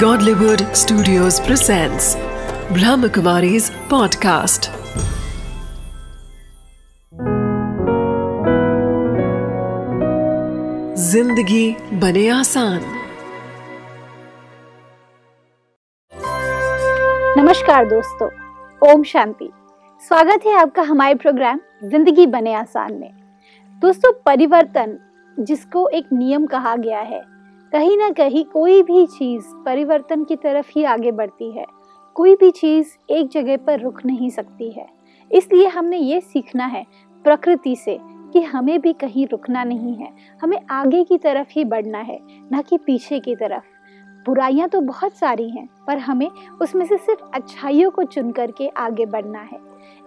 Godlywood 0.00 0.62
Studios 0.76 1.36
presents 1.40 2.06
Brahmakumari's 2.76 3.68
podcast. 3.90 4.66
ज़िंदगी 10.96 11.76
बने 12.00 12.28
आसान। 12.28 12.80
नमस्कार 17.38 17.86
दोस्तों, 17.86 18.28
ओम 18.82 19.02
शांति। 19.02 19.48
स्वागत 20.02 20.46
है 20.46 20.56
आपका 20.60 20.82
हमारे 20.82 21.14
प्रोग्राम 21.14 21.60
ज़िंदगी 21.84 22.26
बने 22.26 22.54
आसान 22.54 22.92
में। 22.94 23.10
दोस्तों, 23.80 24.12
परिवर्तन 24.26 24.98
जिसको 25.36 25.88
एक 25.88 26.12
नियम 26.12 26.46
कहा 26.46 26.76
गया 26.76 27.00
है 27.00 27.35
कहीं 27.72 27.98
ना 27.98 28.10
कहीं 28.10 28.44
कोई 28.44 28.82
भी 28.82 29.06
चीज़ 29.06 29.44
परिवर्तन 29.64 30.24
की 30.24 30.36
तरफ़ 30.36 30.66
ही 30.76 30.84
आगे 30.84 31.12
बढ़ती 31.12 31.50
है। 31.50 31.64
कोई 32.14 32.34
भी 32.34 32.50
चीज़ 32.50 32.86
एक 33.10 33.28
जगह 33.28 33.56
पर 33.56 33.80
रुक 33.80 34.06
नहीं 34.06 34.30
सकती 34.30 34.70
है। 34.70 34.86
इसलिए 35.32 35.66
हमने 35.66 35.96
ये 35.96 36.20
सीखना 36.20 36.66
है 36.66 36.86
प्रकृति 37.24 37.76
से 37.76 37.98
कि 38.02 38.42
हमें 38.42 38.80
भी 38.80 38.92
कहीं 38.92 39.26
रुकना 39.26 39.64
नहीं 39.64 39.94
है। 39.94 40.12
हमें 40.42 40.58
आगे 40.70 41.04
की 41.04 41.18
तरफ़ 41.18 41.48
ही 41.50 41.64
बढ़ना 41.64 41.98
है, 41.98 42.20
ना 42.52 42.62
कि 42.62 42.78
पीछे 42.78 43.20
की 43.20 43.36
तरफ़। 43.36 43.64
बुराइयाँ 44.26 44.68
तो 44.68 44.80
बहुत 44.80 45.14
सारी 45.14 45.50
हैं, 45.50 45.68
पर 45.86 45.98
हमें 45.98 46.30
उसमें 46.62 46.86
से 46.86 46.96
सिर्फ़ 46.96 47.20
अच्छाइयों 47.34 47.90
को 47.90 48.02
चुन 48.02 48.30
करके 48.30 48.68
आगे 48.68 49.06
बढ़ना 49.06 49.40
है। 49.40 49.58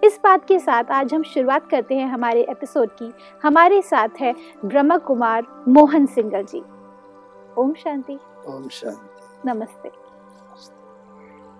इस 0.04 0.20
बात 0.24 0.44
के 0.44 0.58
साथ 0.58 0.84
आज 0.84 1.14
हम 1.14 1.22
शुरुआत 1.22 1.66
करते 1.66 1.94
हैं 1.94 2.08
हमारे 2.08 2.42
एपिसोड 2.42 2.90
की। 2.90 3.12
हमारे 3.42 3.82
साथ 3.82 4.08
है 4.20 4.34
ब्रह्मा 4.64 4.96
कुमार 4.96 5.46
मोहन 5.68 6.06
सिंगल 6.06 6.42
जी। 6.42 6.62
ओम 7.60 7.72
शांति। 7.74 8.12
ओम 8.48 8.68
शांति। 8.68 9.48
नमस्ते। 9.48 9.88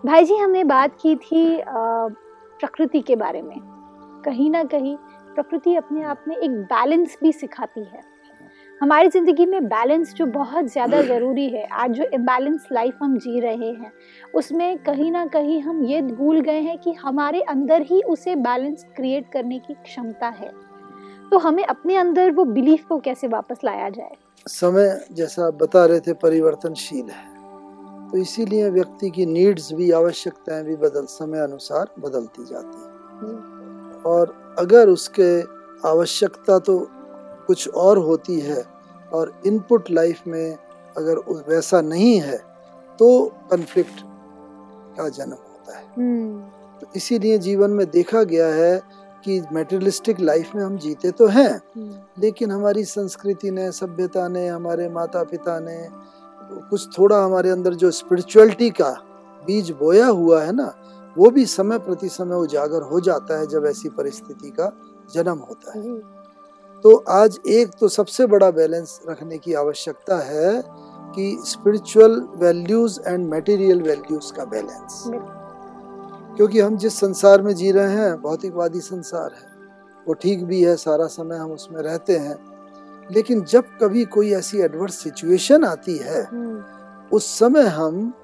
भाई 0.04 0.24
जी 0.24 0.36
हमने 0.36 0.62
बात 0.64 0.94
की 1.02 1.14
थी 1.16 1.42
प्रकृति 1.66 3.00
के 3.00 3.16
बारे 3.16 3.42
में। 3.42 3.58
कहीं 4.24 4.50
ना 4.50 4.62
कहीं 4.64 4.96
प्रकृति 5.34 5.74
अपने 5.76 6.02
आप 6.02 6.24
में 6.28 6.36
एक 6.36 6.50
बैलेंस 6.50 7.16
भी 7.22 7.32
सिखाती 7.32 7.84
है। 7.84 8.00
हमारी 8.80 9.08
ज़िंदगी 9.08 9.46
में 9.46 9.64
बैलेंस 9.64 10.14
जो 10.14 10.26
बहुत 10.28 10.66
ज़्यादा 10.66 11.02
ज़रूरी 11.10 11.48
है 11.48 11.66
आज 11.74 11.90
जो 11.90 12.04
इम्बैलेंस 12.14 12.68
लाइफ 12.72 12.98
हम 13.02 13.18
जी 13.18 13.40
रहे 13.40 13.70
हैं 13.72 13.92
उसमें 14.34 14.78
कहीं 14.78 15.10
ना 15.12 15.26
कहीं 15.26 15.60
हम 15.62 15.84
ये 15.84 16.00
भूल 16.02 16.40
गए 16.40 16.60
हैं 16.60 16.78
कि 16.78 16.92
हमारे 16.92 17.40
अंदर 17.48 17.82
ही 17.82 18.00
उसे 18.08 18.36
बैलेंस 18.38 18.86
क्रिएट 18.96 19.30
करने 19.32 19.58
की 19.58 19.74
क्षमता 19.74 20.28
है। 20.30 20.50
तो 21.30 21.38
हमें 21.38 21.64
अपने 21.64 21.96
अंदर 21.96 22.30
वो 22.30 22.44
बिलीफ 22.44 22.86
को 22.86 22.98
कैसे 22.98 23.28
वापस 23.28 23.60
लाया 23.64 23.88
जाए? 23.88 24.16
समय 24.46 25.06
जैसा 25.12 25.46
आप 25.46 25.54
बता 25.54 25.84
रहे 25.86 26.00
थे 26.00 26.12
परिवर्तनशील 26.12 27.10
है। 27.10 27.28
तो 28.10 28.18
इसीलिए 28.18 28.70
व्यक्ति 28.70 29.10
की 29.10 29.26
नीड्स 29.26 29.72
भी 29.72 29.90
आवश्यकताएँ 29.90 30.64
भी 30.64 30.76
बदल 30.76 31.04
समय 31.04 31.38
अनुसार 31.38 31.86
बदलती 31.98 32.44
जाती 32.44 32.78
है। 32.78 34.02
और 34.02 34.56
अगर 34.58 34.88
उसके 34.88 35.40
आवश्यकता 35.88 36.58
तो 36.58 36.88
कुछ 37.46 37.68
और 37.68 37.98
होती 37.98 38.40
है 38.40 38.64
और 39.12 39.42
इनपुट 39.46 39.90
लाइफ 39.90 40.20
में 40.26 40.56
अगर 40.96 41.18
वैसा 41.48 41.80
नहीं 41.80 42.20
है 42.20 42.36
तो 42.98 43.32
कन्फ्लिक्ट 43.50 44.00
का 44.98 45.08
जन्म 45.08 45.32
होता 45.32 45.78
है। 45.78 45.84
हम्म। 45.96 46.40
तो 46.80 46.86
इसीलिए 46.96 47.38
जीवन 47.38 47.70
में 47.70 47.90
देखा 47.90 48.22
गया 48.22 48.46
है 48.46 48.82
कि 49.24 49.40
मेटेरियलिस्टिक 49.52 50.20
लाइफ 50.20 50.54
में 50.54 50.62
हम 50.62 50.76
जीते 50.76 51.10
तो 51.10 51.26
हैं 51.26 51.50
हम्म। 51.50 52.22
लेकिन 52.22 52.50
हमारी 52.50 52.84
संस्कृति 52.84 53.50
ने 53.50 53.70
सभ्यता 53.72 54.26
ने 54.28 54.46
हमारे 54.46 54.88
माता 54.88 55.22
पिता 55.24 55.58
ने 55.60 55.78
कुछ 56.70 56.98
थोड़ा 56.98 57.22
हमारे 57.24 57.50
अंदर 57.50 57.74
जो 57.74 57.90
स्पिरिचुअलिटी 57.90 58.70
का 58.70 58.90
बीज 59.42 59.70
बोया 59.70 60.06
हुआ 60.06 60.42
है 60.42 60.52
ना 60.52 60.72
वो 61.16 61.30
भी 61.30 61.44
समय 61.46 61.78
प्रति 61.78 62.08
समय 62.08 62.36
उजागर 62.36 62.82
हो 62.82 63.00
जाता 63.00 63.38
है 63.38 63.46
जब 63.46 63.66
ऐसी 63.66 63.88
परिस्थिति 63.88 64.50
का 64.50 64.72
जन्म 65.14 65.38
होता 65.38 65.78
है। 65.78 65.98
तो 66.84 66.94
आज 67.10 67.38
एक 67.48 67.70
तो 67.80 67.88
सबसे 67.88 68.26
बड़ा 68.26 68.50
बैलेंस 68.50 69.00
रखने 69.08 69.38
की 69.38 69.54
आवश्यकता 69.54 70.18
है 70.24 70.62
कि 71.14 71.36
spiritual 71.46 72.20
values 72.36 73.00
and 73.06 73.32
material 73.34 73.82
values 73.82 74.32
का 74.32 74.44
बैलेंस 74.44 75.02
क्योंकि 76.36 76.60
हम 76.60 76.76
जिस 76.76 77.00
संसार 77.00 77.42
में 77.42 77.54
जी 77.54 77.70
रहे 77.70 77.92
हैं 77.92 78.20
भौतिकवादी 78.20 78.80
संसार 78.80 79.30
है। 79.32 79.50
वो 80.08 80.14
ठीक 80.14 80.44
भी 80.44 80.62
है 80.62 80.76
सारा 80.76 81.06
समय 81.06 81.36
हम 81.36 81.52
उसमें 81.52 81.82
रहते 81.82 82.16
हैं। 82.16 82.50
लेकिन 83.12 83.44
जब 83.44 83.64
कभी 83.82 84.04
कोई 84.04 84.32
ऐसी 84.32 84.58
एडवर्स 84.58 84.94
सिचुएशन 84.94 85.64
आती 85.64 85.96
है 85.96 86.22
हम्म। 86.22 86.64
उस 87.12 87.38
समय 87.38 87.62
हम 87.62 88.14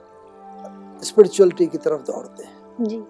स्पिरिचुअलिटी 1.02 1.66
की 1.66 1.78
तरफ़ 1.78 2.02
दौड़ते 2.02 2.44
हैं। 2.44 2.56
जी। 2.80 3.04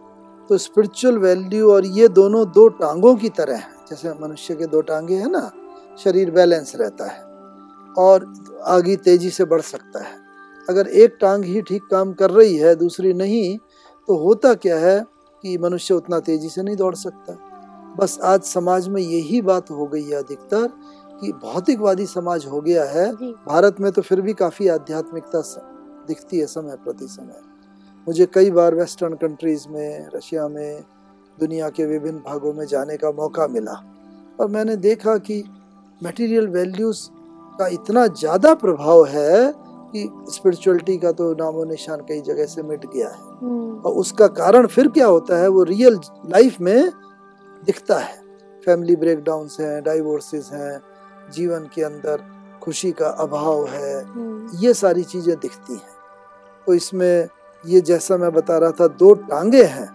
तो 0.49 0.59
स्पिरिचुअल 0.59 1.19
वैल्यू 1.19 1.73
और 1.73 1.87
ये 1.87 2.09
दोनों 2.09 2.47
दो 2.53 2.69
टांगों 2.69 3.17
की 3.17 3.29
तरह 3.29 3.57
हैं। 3.57 3.75
जैसे 3.91 4.13
मनुष्य 4.13 4.55
के 4.55 4.67
दो 4.67 4.81
टांगे 4.81 5.17
हैं 5.17 5.29
ना 5.29 5.51
शरीर 5.99 6.31
बैलेंस 6.31 6.73
रहता 6.77 7.07
है 7.07 7.23
और 7.99 8.35
आगे 8.65 8.97
तेज़ी 8.97 9.31
से 9.31 9.45
बढ़ 9.45 9.61
सकता 9.61 10.05
है। 10.05 10.15
अगर 10.69 10.87
एक 10.87 11.17
टांग 11.21 11.45
ही 11.45 11.63
ठीक 11.63 11.83
काम 11.91 12.13
कर 12.13 12.31
रही 12.31 12.57
है 12.57 12.75
दूसरी 12.75 13.13
नहीं 13.13 13.59
तो 14.09 14.17
होता 14.17 14.53
क्या 14.55 14.79
है 14.79 15.01
कि 15.45 15.57
मनुष्य 15.59 15.95
उतना 15.95 16.19
तेज़ी 16.21 16.49
से 16.49 16.63
नहीं 16.63 16.77
दौड़ 16.77 16.95
सकता? 16.95 17.33
बस 17.99 18.19
आज 18.25 18.43
समाज 18.43 18.89
में 18.89 19.01
यही 19.03 19.41
बात 19.43 19.71
हो 19.71 19.87
गई 19.87 20.03
है 20.03 20.15
अधिकतर 20.15 20.67
कि 21.21 21.33
भौतिकवादी 21.33 22.07
समाज 22.07 22.47
हो 22.47 22.61
गया 22.61 22.85
है। 22.85 23.11
भारत 23.47 23.77
में 23.81 23.91
तो 23.93 24.03
फिर 24.03 24.21
भी 24.21 24.33
काफ़ी 24.33 24.69
आध्यात्मिकता 24.69 25.41
दिखती 26.09 26.39
है 26.39 26.47
समय 26.47 26.77
प्रति 26.77 27.07
समय। 27.07 27.41
मुझे 28.07 28.27
कई 28.27 28.51
बार 28.51 28.75
वेस्टर्न 28.75 29.15
कंट्रीज़ 29.15 29.69
में 29.69 30.09
रशिया 30.15 30.49
में 30.49 30.83
दुनिया 31.39 31.69
के 31.69 31.87
विभिन्न 31.87 32.19
भागों 32.19 32.53
में 32.53 32.67
जाने 32.67 32.97
का 32.97 33.11
मौका 33.13 33.47
मिला। 33.47 33.83
और 34.41 34.49
मैंने 34.49 34.77
देखा 34.77 35.17
कि 35.19 35.43
मटेरियल 36.01 36.49
वैल्यूज़ 36.49 37.09
का 37.59 37.67
इतना 37.67 38.07
ज़्यादा 38.07 38.55
प्रभाव 38.55 39.05
है 39.07 39.53
कि 39.97 40.33
स्पिरिचुअलिटी 40.33 40.97
का 40.99 41.13
तो 41.13 41.33
नामो 41.35 41.65
निशान 41.65 42.01
कई 42.01 42.21
जगह 42.21 42.47
से 42.47 42.63
मिट 42.63 42.87
गया 42.87 43.09
है। 43.09 43.21
हम्म। 43.43 43.81
और 43.81 43.93
उसका 43.95 44.27
कारण 44.37 44.67
फिर 44.67 44.89
क्या 44.89 45.07
होता 45.07 45.39
है 45.39 45.49
वो 45.49 45.63
रियल 45.65 45.99
लाइफ 46.27 46.61
में 46.61 46.91
दिखता 47.63 47.99
है। 47.99 48.25
फैमिली 48.63 48.97
ब्रेकडाउन 48.97 49.49
हैं 49.61 49.83
डाइवोर्सेस 49.85 50.51
हैं 50.53 50.81
जीवन 51.33 51.69
के 51.75 51.83
अंदर 51.83 52.23
खुशी 52.63 52.91
का 52.93 53.09
अभाव 53.21 53.67
है 53.67 54.03
हम्म। 54.05 54.59
ये 54.59 54.75
सारी 54.75 55.03
चीज़ें 55.05 55.35
दिखती 55.37 55.75
हैं। 55.75 55.95
तो 56.67 56.75
इसमें 56.75 57.29
ये 57.65 57.81
जैसा 57.81 58.17
मैं 58.17 58.33
बता 58.33 58.59
रहा 58.59 58.71
था 58.71 58.87
दो 58.89 59.13
टांगे 59.15 59.63
हैं। 59.65 59.89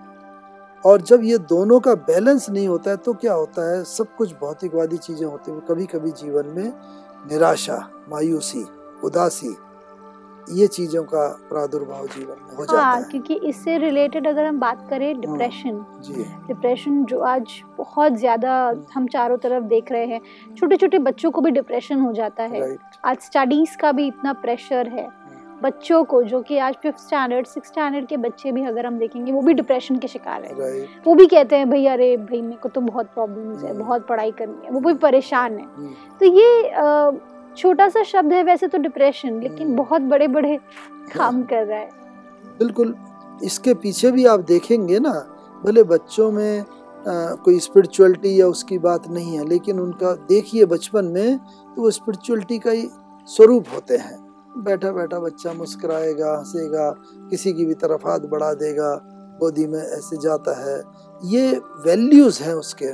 और 0.83 1.01
जब 1.01 1.23
ये 1.23 1.37
दोनों 1.37 1.79
का 1.79 1.93
बैलेंस 1.95 2.49
नहीं 2.49 2.67
होता 2.67 2.91
है 2.91 2.97
तो 2.97 3.13
क्या 3.13 3.33
होता 3.33 3.69
है 3.69 3.83
सब 3.83 4.15
कुछ 4.17 4.31
भौतिकवादी 4.33 4.97
चीज़ें 4.97 5.25
होती 5.27 5.51
हैं। 5.51 5.59
कभी 5.61 5.85
कभी 5.85 6.11
जीवन 6.11 6.47
में 6.47 6.71
निराशा 7.31 7.77
मायूसी 8.09 8.65
उदासी 9.03 9.55
ये 10.49 10.67
चीज़ों 10.67 11.03
का 11.03 11.27
प्रादुर्भाव 11.49 12.07
जीवन 12.07 12.37
में 12.41 12.55
हो 12.55 12.65
जाता 12.65 12.81
हाँ, 12.81 12.97
है। 12.97 13.03
क्योंकि 13.03 13.35
इससे 13.45 13.77
रिलेटेड 13.77 14.27
अगर 14.27 14.45
हम 14.45 14.59
बात 14.59 14.85
करें 14.89 15.21
डिप्रेशन 15.21 15.69
हाँ, 15.69 16.01
जी। 16.03 16.23
डिप्रेशन 16.47 17.03
जो 17.05 17.19
आज 17.25 17.61
बहुत 17.77 18.13
ज़्यादा 18.15 18.57
हम 18.93 19.07
चारों 19.07 19.37
तरफ़ 19.37 19.63
देख 19.65 19.91
रहे 19.91 20.05
हैं 20.05 20.21
छोटे 20.57 20.77
छोटे 20.77 20.99
बच्चों 21.01 21.31
को 21.31 21.41
भी 21.41 21.51
डिप्रेशन 21.51 21.99
हो 21.99 22.11
जाता 22.13 22.43
है। 22.43 22.77
आज 23.05 23.17
स्टडीज़ 23.21 23.77
का 23.77 23.91
भी 23.91 24.07
इतना 24.07 24.33
प्रेशर 24.35 24.87
है। 24.89 25.09
बच्चों 25.63 26.03
को 26.03 26.21
जो 26.23 26.41
कि 26.41 26.57
आज 26.57 26.75
फिफ्थ 26.83 26.99
स्टैंडर्ड 26.99 27.47
सिक्स 27.47 27.67
स्टैंडर्ड 27.67 28.05
के 28.07 28.17
बच्चे 28.17 28.51
भी 28.51 28.63
अगर 28.65 28.85
हम 28.85 28.97
देखेंगे 28.99 29.31
वो 29.31 29.41
भी 29.41 29.53
डिप्रेशन 29.53 29.97
के 29.97 30.07
शिकार 30.07 30.43
है। 30.43 30.53
वो 31.05 31.13
भी 31.15 31.25
कहते 31.27 31.55
हैं 31.55 31.69
भाई 31.69 31.85
अरे 31.87 32.15
भाई 32.19 32.41
मेरे 32.41 32.57
को 32.61 32.69
तो 32.69 32.81
बहुत 32.81 33.13
प्रॉब्लम्स 33.13 33.63
है 33.63 33.73
बहुत 33.77 34.07
पढ़ाई 34.07 34.31
करनी 34.31 34.65
है 34.65 34.71
वो 34.71 34.79
भी 34.79 34.93
परेशान 34.99 35.57
है। 35.57 35.65
तो 36.19 36.25
ये 36.27 36.71
छोटा 37.57 37.87
सा 37.89 38.03
शब्द 38.03 38.33
है 38.33 38.43
वैसे 38.43 38.67
तो 38.67 38.77
डिप्रेशन 38.77 39.39
लेकिन 39.41 39.67
हम्म। 39.67 39.75
बहुत 39.75 40.01
बड़े 40.01 40.27
बड़े 40.27 40.57
काम 41.15 41.43
कर 41.43 41.65
रहा 41.65 41.79
है। 41.79 41.89
बिल्कुल 42.59 42.95
इसके 43.43 43.73
पीछे 43.73 44.11
भी 44.11 44.25
आप 44.25 44.39
देखेंगे 44.39 44.99
ना 44.99 45.11
भले 45.65 45.83
बच्चों 45.83 46.31
में 46.31 46.59
आ, 46.59 47.33
कोई 47.35 47.59
स्पिरिचुअलिटी 47.59 48.41
या 48.41 48.47
उसकी 48.47 48.77
बात 48.77 49.07
नहीं 49.07 49.37
है 49.37 49.47
लेकिन 49.47 49.79
उनका 49.79 50.11
देखिए 50.29 50.65
बचपन 50.65 51.05
में 51.05 51.37
तो 51.75 51.81
वो 51.81 51.91
स्पिरिचुअलिटी 51.91 52.59
का 52.59 52.71
ही 52.71 52.87
स्वरूप 53.27 53.65
होते 53.75 53.97
हैं। 53.97 54.17
बैठा 54.57 54.91
बैठा 54.91 55.19
बच्चा 55.19 55.53
मुस्कुराएगा 55.53 56.33
हंसेगा 56.37 56.89
किसी 57.29 57.53
की 57.53 57.65
भी 57.65 57.73
तरफ़ 57.73 58.07
हाथ 58.07 58.19
बढ़ा 58.19 58.53
देगा 58.53 58.93
गोदी 59.39 59.65
में 59.67 59.79
ऐसे 59.79 60.17
जाता 60.17 60.53
है। 60.61 60.77
ये 61.23 61.51
वैल्यूज़ 61.85 62.43
हैं 62.43 62.53
उसके। 62.53 62.93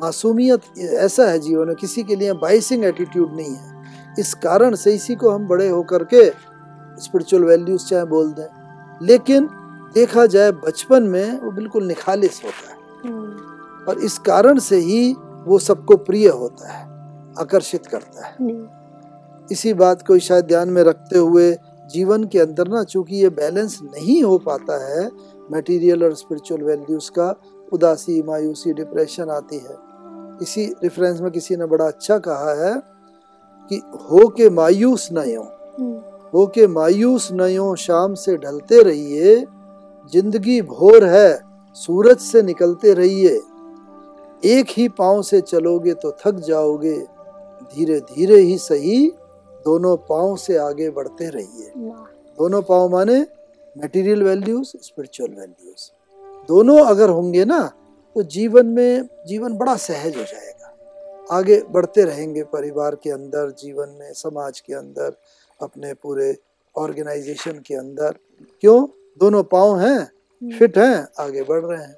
मासूमियत 0.00 0.78
ऐसा 0.78 1.26
है 1.30 1.38
जीवन 1.38 1.66
में 1.66 1.76
किसी 1.76 2.02
के 2.02 2.16
लिए 2.16 2.32
बाइसिंग 2.32 2.84
एटीट्यूड 2.84 3.34
नहीं 3.36 3.54
है। 3.54 3.77
इस 4.18 4.34
कारण 4.34 4.74
से 4.74 4.94
इसी 4.94 5.14
को 5.14 5.30
हम 5.30 5.48
बड़े 5.48 5.68
होकर 5.68 6.04
के 6.04 6.30
स्पिरिचुअल 7.02 7.44
वैल्यूज़ 7.44 7.86
चाहे 7.86 8.04
बोल 8.04 8.32
दें। 8.32 8.48
लेकिन 9.02 9.48
देखा 9.94 10.26
जाए 10.26 10.52
बचपन 10.52 11.02
में 11.02 11.40
वो 11.40 11.50
बिल्कुल 11.50 11.84
निखालिस 11.84 12.44
होता 12.44 12.70
है। 12.70 12.78
हम्म। 13.04 13.36
और 13.88 13.98
इस 13.98 14.18
कारण 14.18 14.58
से 14.58 14.76
ही 14.76 15.14
वो 15.44 15.58
सबको 15.58 15.96
प्रिय 15.96 16.28
होता 16.28 16.72
है 16.72 16.84
आकर्षित 17.38 17.86
करता 17.86 18.26
है। 18.26 18.36
इसी 19.52 19.74
बात 19.74 20.06
को 20.06 20.18
शायद 20.18 20.44
ध्यान 20.44 20.68
में 20.68 20.82
रखते 20.82 21.18
हुए 21.18 21.58
जीवन 21.90 22.24
के 22.24 22.38
अंदर 22.38 22.68
ना 22.68 22.84
चूँकि 22.84 23.16
ये 23.16 23.28
बैलेंस 23.28 23.78
नहीं 23.82 24.22
हो 24.22 24.38
पाता 24.38 24.86
है 24.86 25.10
मटेरियल 25.52 26.04
और 26.04 26.14
स्पिरिचुअल 26.14 26.62
वैल्यूज़ 26.62 27.10
का 27.10 27.40
उदासी 27.72 28.22
मायूसी 28.22 28.72
डिप्रेशन 28.72 29.30
आती 29.30 29.56
है। 29.56 29.76
इसी 30.42 30.66
रेफरेंस 30.66 31.20
में 31.20 31.30
किसी 31.30 31.56
ने 31.56 31.66
बड़ा 31.66 31.86
अच्छा 31.86 32.18
कहा 32.18 32.66
है 32.66 32.97
कि 33.68 33.76
हो 34.10 34.26
के 34.28 34.48
मायूस 34.50 35.08
न 35.12 35.18
हो 35.18 35.42
हम्म, 35.78 35.96
हो 36.34 36.46
के 36.54 36.66
मायूस 36.66 37.28
न 37.32 37.56
हो 37.56 37.74
शाम 37.76 38.14
से 38.14 38.36
ढलते 38.36 38.82
रहिए 38.82 39.36
ज़िंदगी 40.12 40.60
भोर 40.62 41.04
है 41.04 41.40
सूरज 41.76 42.18
से 42.20 42.42
निकलते 42.42 42.92
रहिए। 42.94 43.40
एक 44.42 44.66
ही 44.76 44.88
पाँव 44.88 45.22
से 45.22 45.40
चलोगे 45.40 45.94
तो 45.94 46.10
थक 46.20 46.34
जाओगे 46.46 46.96
धीरे 47.74 47.98
धीरे 48.00 48.40
ही 48.40 48.56
सही 48.58 49.06
दोनों 49.64 49.96
पाँव 50.08 50.36
से 50.36 50.56
आगे 50.56 50.90
बढ़ते 50.90 51.28
रहिए। 51.30 51.72
दोनों 52.38 52.62
पाँव 52.62 52.88
माने 52.92 53.20
मटेरियल 53.76 54.22
वैल्यूज़ 54.22 54.76
स्पिरिचुअल 54.82 55.30
वैल्यूज़ 55.30 55.90
दोनों 56.48 56.78
अगर 56.84 57.10
होंगे 57.10 57.44
ना 57.44 57.60
तो 58.16 58.22
जीवन 58.34 58.66
में 58.66 59.08
जीवन 59.26 59.56
बड़ा 59.58 59.74
सहज 59.76 60.16
हो 60.16 60.22
जाएगा। 60.22 60.57
आगे 61.32 61.62
बढ़ते 61.70 62.02
रहेंगे 62.02 62.42
परिवार 62.42 62.94
के 62.94 63.10
अंदर 63.10 63.50
जीवन 63.50 63.96
में 64.00 64.12
समाज 64.12 64.60
के 64.60 64.74
अंदर 64.74 65.16
अपने 65.62 65.94
पूरे 65.94 66.36
ऑर्गेनाइजेशन 66.76 67.52
के 67.52 67.74
अंदर। 67.74 68.14
क्यों? 68.60 68.86
दोनों 69.20 69.42
पाँव 69.42 69.78
हैं 69.78 69.98
हम्म, 69.98 70.58
फिट 70.58 70.78
हैं 70.78 71.08
आगे 71.18 71.42
बढ़ 71.42 71.64
रहे 71.64 71.82
हैं। 71.82 71.96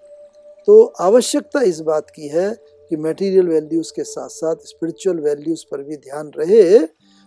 तो 0.67 0.85
आवश्यकता 1.01 1.61
इस 1.61 1.81
बात 1.81 2.11
की 2.11 2.29
है 2.29 2.51
कि 2.91 2.97
मटेरियल 2.97 3.49
वैल्यूज़ 3.49 3.93
के 3.97 4.05
साथ 4.05 4.29
साथ 4.29 4.57
स्पिरिचुअल 4.57 5.19
वैल्यूज़ 5.19 5.65
पर 5.71 5.83
भी 5.83 5.97
ध्यान 5.97 6.31
रहे 6.39 6.79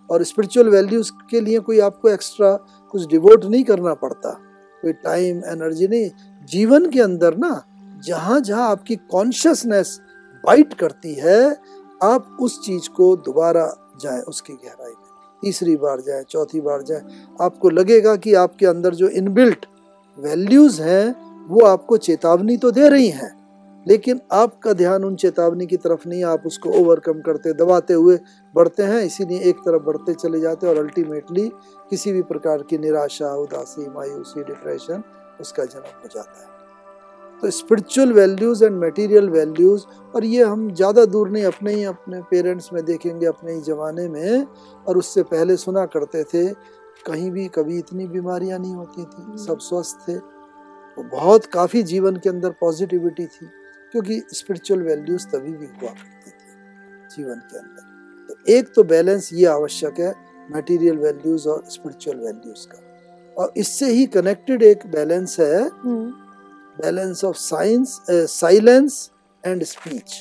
और 0.09 0.23
स्पिरिचुअल 0.23 0.69
वैल्यूज़ 0.69 1.11
के 1.31 1.41
लिए 1.41 1.59
कोई 1.59 1.79
आपको 1.79 2.09
एक्स्ट्रा 2.09 2.55
कुछ 2.91 3.07
डिवोट 3.07 3.45
नहीं 3.45 3.63
करना 3.63 3.93
पड़ता। 3.93 4.29
कोई 4.81 4.93
टाइम 4.93 5.37
एनर्जी 5.45 5.87
नहीं। 5.87 6.11
जीवन 6.45 6.89
के 6.89 7.01
अंदर 7.01 7.37
ना 7.37 7.65
जहाँ 8.05 8.39
जहाँ 8.39 8.71
आपकी 8.71 8.95
कॉन्शियसनेस 8.95 9.99
बाइट 10.45 10.73
करती 10.73 11.13
है 11.13 11.53
आप 12.03 12.37
उस 12.41 12.59
चीज़ 12.65 12.89
को 12.89 13.15
दोबारा 13.15 13.65
जाए 14.01 14.21
उसकी 14.21 14.53
गहराई 14.53 14.91
में। 14.91 15.11
तीसरी 15.43 15.75
बार 15.77 16.01
जाए, 16.01 16.23
चौथी 16.23 16.61
बार 16.61 16.81
जाए, 16.81 17.01
आपको 17.41 17.69
लगेगा 17.69 18.15
कि 18.15 18.33
आपके 18.33 18.65
अंदर 18.65 18.95
जो 18.95 19.07
इनबिल्ट 19.09 19.65
वैल्यूज़ 20.17 20.81
हैं, 20.81 21.15
वो 21.47 21.65
आपको 21.65 21.97
चेतावनी 21.99 22.57
तो 22.57 22.71
दे 22.71 22.89
रही 22.89 23.07
हैं, 23.09 23.31
लेकिन 23.85 24.19
आपका 24.31 24.73
ध्यान 24.73 25.03
उन 25.03 25.15
चेतावनी 25.15 25.65
की 25.65 25.77
तरफ़ 25.77 26.07
नहीं, 26.09 26.23
आप 26.23 26.43
उसको 26.45 26.69
ओवरकम 26.71 27.21
करते, 27.21 27.53
दबाते 27.53 27.93
हुए 27.93 28.17
बढ़ते 28.53 28.83
हैं, 28.83 29.01
इसीलिए 29.01 29.39
एक 29.39 29.59
तरफ़ 29.59 29.83
बढ़ते 29.83 30.13
चले 30.13 30.39
जाते 30.39 30.67
हैं 30.67 30.73
और 30.75 30.79
अल्टीमेटली 30.79 31.47
किसी 31.89 32.11
भी 32.11 32.21
प्रकार 32.23 32.63
की 32.63 32.77
निराशा, 32.77 33.33
उदासी, 33.35 33.89
मायूसी 33.89 34.43
डिप्रेशन 34.43 35.03
उसका 35.41 35.65
जन्म 35.65 36.01
हो 36.03 36.09
जाता 36.15 36.39
है। 36.39 36.52
तो 37.43 37.49
spiritual 37.51 38.11
values 38.13 38.63
and 38.65 38.83
material 38.83 39.29
values 39.29 39.83
और 40.15 40.25
ये 40.25 40.43
हम 40.43 40.69
ज़्यादा 40.73 41.03
दूर 41.05 41.29
नहीं 41.29 41.43
अपने 41.45 41.73
ही 41.73 41.83
अपने 41.83 42.21
पेरेंट्स 42.29 42.71
में 42.73 42.83
देखेंगे 42.85 43.25
अपने 43.25 43.53
ही 43.53 43.61
ज़माने 43.61 44.07
में 44.09 44.45
और 44.87 44.97
उससे 44.97 45.23
पहले 45.31 45.57
सुना 45.57 45.85
करते 45.95 46.23
थे 46.23 46.47
कहीं 47.05 47.29
भी 47.31 47.47
कभी 47.47 47.77
इतनी 47.79 48.07
बीमारियाँ 48.07 48.59
नहीं 48.59 48.75
होती 48.75 49.03
थी 49.03 49.43
सब 49.45 49.59
स्वस्थ 49.61 50.07
थे। 50.07 50.17
तो 50.17 51.03
बहुत 51.11 51.45
काफ़ी 51.53 51.83
जीवन 51.83 52.15
के 52.15 52.29
अंदर 52.29 52.55
पॉजिटिविटी 52.61 53.25
थी 53.25 53.49
क्योंकि 53.93 54.21
स्पिरिचुअल 54.33 54.83
वैल्यूज़ 54.83 55.27
तभी 55.27 55.51
भी 55.51 55.65
हुआ 55.65 55.89
करती 55.89 56.31
थी 56.31 57.15
जीवन 57.15 57.39
के 57.51 57.57
अंदर। 57.57 58.27
तो 58.29 58.53
एक 58.53 58.73
तो 58.75 58.83
बैलेंस 58.85 59.29
ये 59.33 59.45
आवश्यक 59.49 59.99
है 59.99 60.13
मटेरियल 60.49 60.97
वैल्यूज़ 60.97 61.49
और 61.49 61.63
स्पिरिचुअल 61.69 62.17
वैल्यूज़ 62.19 62.67
का। 62.67 62.79
और 63.37 63.53
इससे 63.57 63.91
ही 63.91 64.05
कनेक्टेड 64.07 64.63
एक 64.63 64.87
बैलेंस 64.87 65.39
है 65.39 65.61
हम्म, 65.61 66.11
balance 66.77 67.23
of 67.25 67.35
science 67.37 67.99
silence 68.09 69.09
and 69.43 69.63
speech 69.63 70.19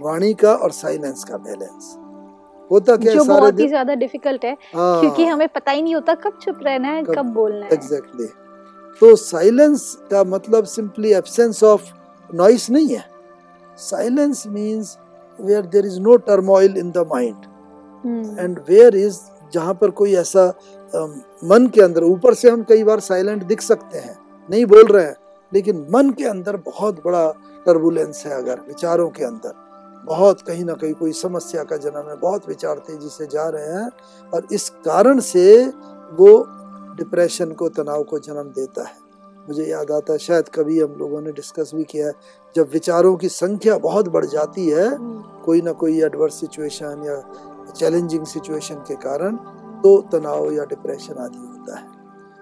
वाणी 0.00 0.32
का 0.34 0.54
और 0.54 0.70
साइलेंस 0.72 1.24
का 1.24 1.36
बैलेंस 1.38 1.96
होता 2.70 2.96
क्या 2.96 3.12
जो 3.14 3.24
सारे 3.24 3.40
बहुत 3.40 3.60
ही 3.60 3.66
ज़्यादा 3.68 3.94
डिफ़िकल्ट 3.94 4.44
है 4.44 4.52
हाँ, 4.74 5.00
क्योंकि 5.00 5.24
हमें 5.26 5.48
पता 5.48 5.72
ही 5.72 5.82
नहीं 5.82 5.94
होता 5.94 6.14
कब 6.14 6.38
चुप 6.42 6.58
रहना 6.62 6.88
है 6.88 7.02
कब- 7.04 7.16
कब 7.16 7.32
बोलना 7.34 7.66
है। 7.66 7.72
एग्जैक्टली 7.72 8.26
तो 9.00 9.14
साइलेंस 9.16 9.94
का 10.10 10.22
मतलब 10.24 10.64
सिंपली 10.66 11.12
एब्सेंस 11.12 11.62
ऑफ़ 11.64 11.90
नॉइस 12.30 12.68
नहीं 12.70 12.88
है. 12.88 13.04
Silence 13.78 14.46
means 14.46 14.96
where 15.38 15.66
there 15.66 15.86
is 15.86 16.00
no 16.00 16.16
turmoil 16.28 16.76
in 16.76 16.90
the 16.90 17.06
mind 17.12 18.38
and 18.40 18.58
where 18.68 18.96
is 18.96 19.18
जहाँ 19.52 19.74
पर 19.74 19.90
कोई 20.00 20.14
ऐसा 20.14 20.46
मन 21.44 21.66
के 21.74 21.82
अंदर 21.82 22.04
ऊपर 22.04 22.34
से 22.34 22.50
हम 22.50 22.62
कई 22.62 22.84
बार 22.84 23.00
साइलेंट 23.00 23.42
दिख 23.44 23.60
सकते 23.60 23.98
हैं। 23.98 24.16
नहीं 24.50 24.64
बोल 24.66 24.86
रहे 24.86 25.04
हैं 25.04 25.16
लेकिन 25.52 25.86
मन 25.90 26.10
के 26.10 26.24
अंदर 26.24 26.56
बहुत 26.66 27.02
बड़ा 27.04 27.26
टर्बुलेंस 27.66 28.22
है 28.26 28.32
अगर 28.32 28.60
विचारों 28.60 29.08
के 29.10 29.24
अंदर। 29.24 29.52
बहुत 30.06 30.40
कहीं 30.42 30.64
ना 30.64 30.72
कहीं 30.72 30.92
कोई 30.94 31.12
समस्या 31.12 31.62
का 31.64 31.76
जन्म 31.76 32.08
है 32.10 32.16
बहुत 32.16 32.48
विचार 32.48 32.78
तेज़ी 32.78 33.08
से 33.08 33.26
जा 33.26 33.48
रहे 33.48 33.72
हैं 33.74 33.88
और 34.32 34.46
इस 34.52 34.68
कारण 34.84 35.20
से 35.20 35.66
वो 36.12 36.32
डिप्रेशन 36.96 37.52
को 37.52 37.68
तनाव 37.68 38.02
को 38.02 38.18
जन्म 38.18 38.52
देता 38.52 38.84
है। 38.84 38.98
मुझे 39.48 39.64
याद 39.64 39.90
आता 39.90 40.12
है 40.12 40.18
शायद 40.18 40.48
कभी 40.48 40.80
हम 40.80 40.94
लोगों 40.98 41.20
ने 41.20 41.32
डिस्कस 41.32 41.70
भी 41.74 41.84
किया 41.84 42.06
है 42.06 42.12
जब 42.54 42.70
विचारों 42.72 43.16
की 43.16 43.28
संख्या 43.28 43.76
बहुत 43.78 44.08
बढ़ 44.08 44.24
जाती 44.26 44.68
है 44.68 44.86
हम्म, 44.86 45.20
कोई 45.44 45.60
ना 45.60 45.72
कोई 45.72 46.02
एडवर्स 46.02 46.40
सिचुएशन 46.40 47.02
या 47.06 47.72
चैलेंजिंग 47.72 48.26
सिचुएशन 48.26 48.74
के 48.88 48.94
कारण 48.96 49.36
तो 49.82 50.00
तनाव 50.12 50.50
या 50.52 50.64
डिप्रेशन 50.64 51.14
आदि 51.14 51.38
होता 51.38 51.78
है। 51.78 51.86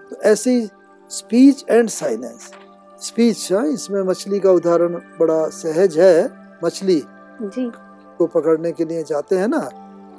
तो 0.09 0.15
ऐसे 0.23 0.51
ही 0.51 0.67
स्पीच 1.09 1.65
एंड 1.69 1.89
साइलेंस। 1.89 2.51
स्पीच 3.01 3.53
हाँ 3.53 3.65
इसमें 3.65 4.01
मछली 4.01 4.39
का 4.39 4.51
उदाहरण 4.51 4.93
बड़ा 5.19 5.47
सहज 5.49 5.99
है। 5.99 6.29
मछली 6.63 7.03
जी। 7.41 7.71
को 8.17 8.27
पकड़ने 8.27 8.71
के 8.71 8.85
लिए 8.85 9.03
जाते 9.03 9.37
हैं 9.37 9.47
ना 9.47 9.69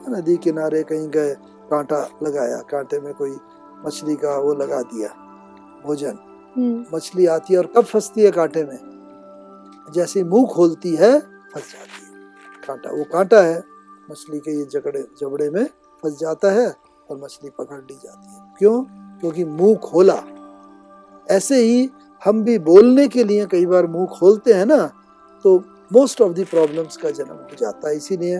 नदी 0.08 0.36
किनारे 0.36 0.82
कहीं 0.82 1.08
गए 1.08 1.34
कांटा 1.70 2.08
लगाया 2.22 2.58
कांटे 2.58 3.00
में 3.00 3.14
कोई 3.14 3.36
मछली 3.86 4.16
का 4.16 4.38
वो 4.38 4.54
लगा 4.54 4.82
दिया 4.82 5.08
भोजन। 5.86 6.18
हम्म, 6.56 6.96
मछली 6.96 7.26
आती 7.26 7.52
है 7.52 7.58
और 7.60 7.66
कब 7.66 7.84
फंसती 7.84 8.20
है 8.20 8.30
कांटे 8.30 8.64
में? 8.64 8.78
जैसे 9.94 10.24
मुँह 10.24 10.46
खोलती 10.46 10.96
है 10.96 11.20
फंस 11.20 11.72
जाती 11.72 12.04
है। 12.04 12.20
कांटा 12.66 12.90
वो 12.90 13.04
कांटा 13.04 13.40
है 13.40 13.64
मछली 14.10 14.38
के 14.38 14.58
ये 14.58 14.64
जगड़े 14.64 15.02
जबड़े 15.20 15.50
में 15.50 15.64
फंस 16.02 16.18
जाता 16.20 16.50
है 16.50 16.76
और 17.10 17.20
मछली 17.24 17.50
पकड़ 17.50 17.78
ली 17.78 17.94
जाती 17.94 18.32
है। 18.32 18.54
क्यों? 18.58 18.82
क्योंकि 19.20 19.44
मुँह 19.44 19.76
खोला। 19.76 20.22
ऐसे 21.30 21.56
ही 21.56 21.88
हम 22.22 22.42
भी 22.44 22.58
बोलने 22.58 23.06
के 23.08 23.24
लिए 23.24 23.46
कई 23.46 23.66
बार 23.66 23.86
मुँह 23.86 24.06
खोलते 24.18 24.52
हैं 24.52 24.66
ना 24.66 24.86
तो 25.44 25.56
मोस्ट 25.92 26.20
ऑफ़ 26.20 26.32
द 26.32 26.44
प्रॉब्लम्स 26.50 26.96
का 26.96 27.10
जन्म 27.10 27.34
हो 27.34 27.56
जाता 27.60 27.88
है। 27.88 27.96
इसीलिए 27.96 28.36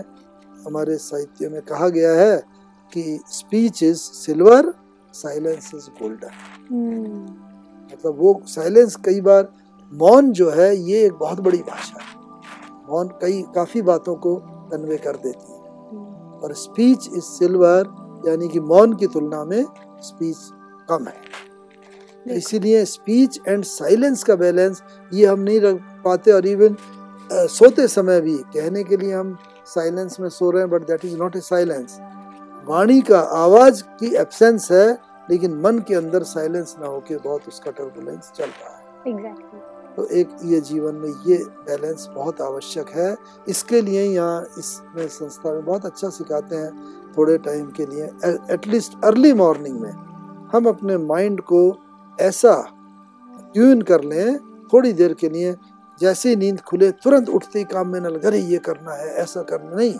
हमारे 0.67 0.97
साहित्य 0.97 1.49
में 1.49 1.61
कहा 1.61 1.87
गया 1.89 2.13
है 2.13 2.37
कि 2.91 3.19
speech 3.27 3.81
is 3.83 3.97
silver 3.97 4.73
silence 5.13 5.71
is 5.75 5.89
golden 6.01 6.33
मतलब 7.93 8.19
वो 8.19 8.41
साइलेंस 8.47 8.95
कई 9.05 9.21
बार 9.21 9.51
मौन 9.91 10.31
जो 10.31 10.49
है 10.49 10.75
ये 10.77 11.05
एक 11.05 11.13
बहुत 11.13 11.39
बड़ी 11.39 11.57
भाषा 11.59 12.01
है। 12.01 12.19
मौन 12.89 13.07
कई 13.21 13.41
काफ़ी 13.55 13.81
बातों 13.81 14.15
को 14.15 14.35
कन्वे 14.71 14.97
कर 14.97 15.15
देती 15.15 15.51
है। 15.53 15.59
हम्म, 15.59 16.39
और 16.43 16.53
स्पीच 16.53 17.07
इज़ 17.07 17.23
सिल्वर 17.23 17.89
यानी 18.27 18.47
कि 18.47 18.59
मौन 18.59 18.93
की 18.95 19.07
तुलना 19.07 19.43
में 19.45 19.63
स्पीच 20.01 20.37
कम 20.89 21.07
है। 21.07 21.19
इसीलिए 22.25 22.83
स्पीच 22.85 23.39
एंड 23.47 23.63
साइलेंस 23.63 24.23
का 24.23 24.35
बैलेंस 24.35 24.81
ये 25.13 25.25
हम 25.25 25.39
नहीं 25.39 25.61
रख 25.61 25.79
पाते 26.05 26.31
और 26.31 26.45
इवन 26.47 26.75
सोते 27.31 27.87
समय 27.87 28.21
भी 28.21 28.37
कहने 28.53 28.83
के 28.83 28.97
लिए 28.97 29.13
हम 29.13 29.37
साइलेंस 29.65 30.19
में 30.19 30.29
सो 30.29 30.51
रहे 30.51 30.61
हैं 30.61 30.69
but 30.69 30.87
that 30.87 31.05
is 31.05 31.17
not 31.17 31.35
a 31.35 31.39
silence 31.39 31.97
वाणी 32.65 33.01
का 33.01 33.19
आवाज़ 33.19 33.83
की 33.99 34.15
एब्सेंस 34.15 34.71
है 34.71 34.87
लेकिन 35.29 35.55
मन 35.61 35.79
के 35.79 35.95
अंदर 35.95 36.23
साइलेंस 36.23 36.75
ना 36.81 36.87
होके 36.87 37.17
बहुत 37.17 37.47
उसका 37.47 37.71
टर्बुलेंस 37.71 38.31
चल 38.35 38.45
रहा 38.45 38.75
है। 38.75 39.13
एग्जैक्टली 39.13 39.59
तो 39.95 40.05
एक 40.19 40.29
ये 40.45 40.59
जीवन 40.61 40.95
में 40.95 41.09
ये 41.27 41.37
बैलेंस 41.67 42.07
बहुत 42.15 42.41
आवश्यक 42.41 42.89
है। 42.89 43.15
इसके 43.49 43.81
लिए 43.81 44.03
यहाँ 44.03 44.41
इसमें 44.59 45.07
संस्था 45.07 45.53
में 45.53 45.65
बहुत 45.65 45.85
अच्छा 45.85 46.09
सिखाते 46.09 46.55
हैं 46.55 46.71
थोड़े 47.17 47.37
टाइम 47.37 47.65
के 47.79 47.85
लिए 47.85 48.03
एटलीस्ट 48.53 48.93
अर्ली 49.05 49.33
मॉर्निंग 49.33 49.79
में। 49.79 49.91
हम 50.53 50.65
अपने 50.65 50.97
माइंड 50.97 51.41
को 51.41 51.69
ऐसा 52.19 52.55
ट्यून 53.53 53.81
कर 53.81 54.03
लें 54.03 54.37
थोड़ी 54.73 54.93
देर 54.93 55.13
के 55.13 55.29
लिए 55.29 55.55
जैसे 56.01 56.29
ही 56.29 56.35
नींद 56.35 56.61
खुले 56.61 56.91
तुरंत 56.91 57.29
उठते 57.29 57.59
ही 57.59 57.65
काम 57.65 57.87
में 57.87 57.99
न 57.99 58.05
लगे 58.05 58.27
अरे 58.27 58.39
ये 58.39 58.57
करना 58.57 58.93
है 58.93 59.07
ऐसा 59.07 59.41
करना 59.41 59.75
नहीं। 59.75 59.95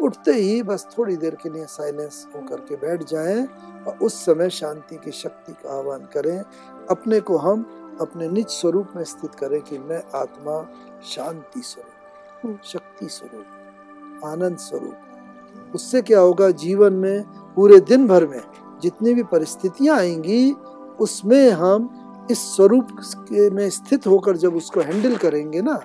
उठते 0.00 0.32
ही 0.32 0.62
बस 0.62 0.86
थोड़ी 0.98 1.16
देर 1.16 1.34
के 1.34 1.48
लिए 1.50 1.64
साइलेंस 1.64 2.26
होकर 2.34 2.56
के 2.56 2.76
बैठ 2.76 3.04
जाएँ 3.04 3.46
और 3.86 3.98
उस 4.02 4.24
समय 4.24 4.50
शांति 4.50 4.96
की 4.96 5.10
शक्ति 5.10 5.52
का 5.52 5.78
आह्वान 5.78 6.00
करें। 6.00 6.42
अपने 6.90 7.20
को 7.20 7.36
हम 7.36 7.62
अपने 8.00 8.28
निज 8.28 8.48
स्वरूप 8.48 8.88
में 8.96 9.04
स्थित 9.04 9.34
करें 9.34 9.60
कि 9.60 9.78
मैं 9.78 10.02
आत्मा 10.14 10.62
शांति 11.04 11.62
स्वरूप 11.62 12.60
शक्ति 12.64 13.08
स्वरूप 13.08 14.24
आनंद 14.24 14.56
स्वरूप। 14.56 15.74
उससे 15.74 16.02
क्या 16.02 16.20
होगा? 16.20 16.50
जीवन 16.50 16.92
में 16.92 17.22
पूरे 17.54 17.80
दिन 17.80 18.08
भर 18.08 18.26
में 18.26 18.40
जितनी 18.82 19.14
भी 19.14 19.22
परिस्थितियाँ 19.22 19.96
आएँगी 19.96 20.54
उसमें 21.00 21.50
हम 21.50 21.94
इस 22.30 22.56
स्वरूप 22.56 22.88
के 23.16 23.50
में 23.50 23.70
स्थित 23.70 24.06
होकर 24.06 24.36
जब 24.36 24.56
उसको 24.56 24.80
हैंडल 24.80 25.16
करेंगे 25.16 25.62
ना 25.62 25.82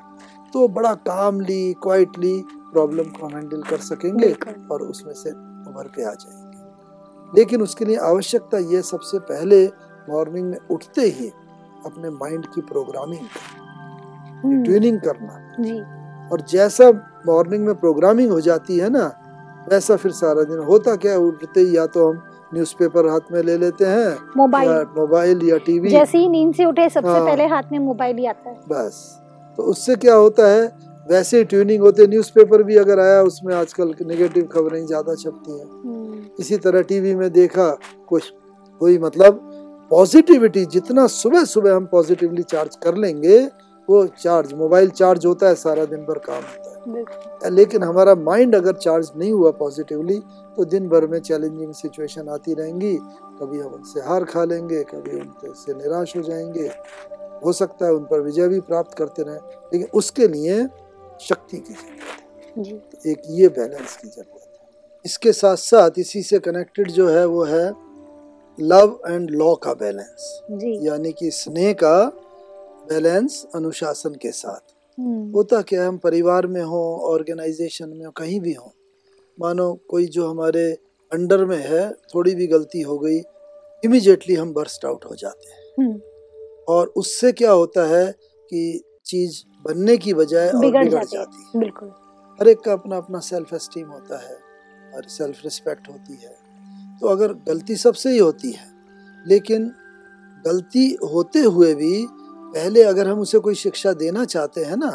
तो 0.54 0.68
बड़ा 0.68 0.94
कामली 0.94 1.74
क्वाइटली 1.74 2.46
प्रॉब्लम 2.52 3.04
को 3.04 3.26
हम 3.26 3.36
हैंडल 3.36 3.62
कर 3.62 3.78
सकेंगे 3.78 4.36
और 4.72 4.82
उसमें 4.82 5.14
से 5.14 5.30
उभर 5.70 5.88
के 5.88 6.04
आ 6.04 6.12
जाएँगे। 6.12 6.54
लेकिन 7.40 7.62
उसके 7.62 7.86
लिए 7.86 7.98
आवश्यकता 7.98 8.58
ये 8.58 8.82
सबसे 8.82 9.20
पहले 9.20 9.68
मॉर्निंग 10.10 10.50
में 10.50 10.58
उठते 10.72 11.02
ही 11.02 11.30
अपने 11.86 12.10
माइंड 12.10 12.46
की 12.46 12.62
प्रोग्रामिंग 12.62 13.28
हम्म, 14.44 14.64
ट्यूनिंग 14.64 15.00
करना। 15.00 15.64
जी। 15.64 15.80
और 16.30 16.42
जैसा 16.42 16.92
मॉर्निंग 17.28 17.66
में 17.66 17.76
प्रोग्रामिंग 17.76 18.32
हो 18.32 18.42
जाती 18.42 18.78
है 18.78 18.90
ना 18.90 19.20
वैसा 19.72 19.96
फिर 19.96 20.12
सारा 20.12 20.44
दिन 20.44 20.60
होता 20.60 20.96
क्या 20.96 21.18
उठते 21.18 21.60
ही 21.60 21.78
या 21.78 21.86
तो 21.86 22.12
हम 22.12 22.24
न्यूज़पेपर 22.54 23.08
हाथ 23.10 23.32
में 23.32 23.42
ले 23.44 23.58
लेते 23.58 23.86
हैं 23.86 24.18
मोबाइल। 24.38 24.70
मोबाइल 24.98 25.50
या 25.50 25.58
टीवी। 25.58 25.90
जैसे 25.90 26.18
ही 26.18 26.28
नींद 26.30 26.54
से 26.56 26.66
उठे 26.66 26.90
सबसे 26.90 27.10
हाँ। 27.10 27.26
पहले 27.26 27.46
हाथ 27.48 27.72
में 27.72 27.80
मोबाइल 27.80 28.18
ही 28.18 28.26
आता 28.26 28.50
है। 28.50 28.56
बस। 28.70 29.04
तो 29.58 29.64
उससे 29.64 29.96
क्या 29.96 30.16
होता 30.16 30.48
है 30.48 30.72
वैसे 31.08 31.38
ही 31.38 31.44
ट्यूनिंग 31.44 31.82
होते 31.82 32.06
न्यूज़पेपर 32.08 32.62
भी 32.64 32.76
अगर 32.78 33.00
आया 33.00 33.22
उसमें 33.24 33.54
आजकल 33.56 33.94
नेगेटिव 34.02 34.48
खबरें 34.54 34.86
ज़्यादा 34.86 35.16
छपती 35.16 35.60
हैं। 35.60 35.66
हम्म, 35.66 36.22
इसी 36.40 36.58
तरह 36.58 36.82
टीवी 36.82 37.16
में 37.16 37.30
देखा 37.32 37.70
कुछ 38.08 38.32
कोई 38.82 38.98
मतलब 38.98 39.40
पॉजिटिविटी 39.92 40.66
जितना 40.66 41.06
सुबह 41.08 41.44
सुबह 41.46 41.76
हम 41.76 41.86
पॉजिटिवली 41.86 42.44
चार्ज 42.44 42.76
कर 42.84 42.96
लेंगे 42.98 43.38
वो 43.88 44.06
चार्ज 44.20 44.54
मोबाइल 44.54 44.90
चार्ज 44.92 45.26
होता 45.26 45.48
है 45.48 45.56
सारा 45.56 45.86
दिन 45.86 46.04
भर 46.06 46.18
काम 46.20 46.44
होता 46.44 46.70
है। 47.42 47.50
लेकिन 47.52 47.84
हमारा 47.84 48.14
माइंड 48.18 48.56
अगर 48.56 48.76
चार्ज 48.76 49.12
नहीं 49.18 49.32
हुआ 49.32 49.52
पॉजिटिवली 49.54 50.20
तो 50.58 50.66
दिन 50.66 50.88
भर 50.90 51.08
में 51.08 51.20
चैलेंजिंग 51.20 51.74
सिचुएशन 51.74 52.30
आती 52.30 52.54
रहेंगी। 52.54 52.96
कभी 53.40 53.60
हम 53.60 53.74
उनसे 53.74 54.02
हार 54.02 54.24
खा 54.26 54.44
लेंगे 54.44 54.84
कभी 54.86 55.20
उनसे 55.20 55.74
निराश 55.74 56.16
हो 56.18 56.22
जाएँगे। 56.22 56.70
हो 57.46 57.54
सकता 57.54 57.86
है 57.86 57.94
उन 57.94 58.04
पर 58.04 58.22
विजय 58.22 58.48
भी 58.48 58.60
प्राप्त 58.62 58.98
करते 58.98 59.24
रहें 59.24 59.38
लेकिन 59.74 59.88
उसके 59.94 60.28
लिए 60.28 60.64
शक्ति 61.22 61.58
की 61.58 61.74
ज़रूरत 61.74 63.06
है। 63.06 63.12
एक 63.12 63.22
ये 63.30 63.48
बैलेंस 63.50 63.96
की 63.98 64.08
ज़रूरत 64.08 64.42
है। 64.48 65.02
इसके 65.06 65.32
साथ 65.32 65.56
साथ 65.58 66.00
इसी 66.00 66.22
से 66.24 66.40
कनेक्टेड 66.40 66.92
जो 66.92 67.08
है 67.08 67.26
वो 67.26 67.44
है 67.44 67.66
लव 68.60 69.00
एंड 69.08 69.30
लॉ 69.30 69.54
का 69.56 69.74
बैलेंस 69.74 70.42
यानी 70.86 71.12
कि 71.12 71.32
स्नेह 71.32 71.74
का 71.74 71.96
बैलेंस 72.90 73.46
अनुशासन 73.56 74.14
के 74.22 74.32
साथ। 74.32 74.74
हम्म, 74.98 75.32
होता 75.32 75.62
क्या 75.62 75.88
हम 75.88 75.98
परिवार 75.98 76.48
में 76.48 76.62
हो 76.62 76.82
ऑर्गेनाइजेशन 77.04 77.90
में 77.90 78.06
हो 78.06 78.12
कहीं 78.12 78.40
भी 78.40 78.54
हो 78.54 78.74
मानो 79.38 79.74
कोई 79.90 80.06
जो 80.06 80.28
हमारे 80.28 80.66
अंडर 81.12 81.46
में 81.46 81.58
है 81.58 81.90
थोड़ी 82.16 82.34
भी 82.36 82.48
गलती 82.48 82.82
हो 82.82 82.98
गई 83.00 83.20
इमिजिएटली 83.84 84.36
हम 84.36 84.54
बर्स्ट 84.54 84.86
आउट 84.86 85.06
हो 85.06 85.16
जाते 85.16 85.52
हैं। 85.52 85.62
हम्म, 85.80 86.00
और 86.68 86.88
उससे 86.98 87.32
क्या 87.32 87.52
होता 87.52 87.88
है 87.88 88.06
कि 88.50 88.82
चीज़ 89.06 89.42
बनने 89.66 89.98
की 89.98 90.14
बजाय 90.14 90.50
और 90.50 90.60
बिगड़ 90.60 90.88
जाती 90.90 91.18
है। 91.18 91.24
जाती 91.24 91.44
है। 91.44 91.60
बिल्कुल। 91.60 91.90
हर 92.40 92.48
एक 92.48 92.60
का 92.60 92.74
अपना 92.74 92.98
अपना 92.98 93.20
सेल्फ 93.20 93.54
एस्टीम 93.54 93.88
होता 93.88 94.18
है 94.18 94.38
और 94.96 95.04
सेल्फ 95.10 95.44
रिस्पेक्ट 95.44 95.90
होती 95.90 96.14
है। 96.14 96.36
तो 97.02 97.08
अगर 97.08 97.34
गलती 97.48 97.76
सबसे 97.76 98.12
ही 98.12 98.18
होती 98.18 98.52
है 98.52 98.72
लेकिन 99.26 99.72
गलती 100.46 100.88
होते 101.14 101.40
हुए 101.40 101.74
भी 101.76 102.06
पहले 102.54 102.84
अगर 102.84 103.08
हम 103.08 103.20
उसे 103.20 103.40
कोई 103.40 103.56
शिक्षा 103.56 103.94
देना 103.94 104.26
चाहते 104.26 104.64
हैं 104.64 104.78
ना 104.78 104.90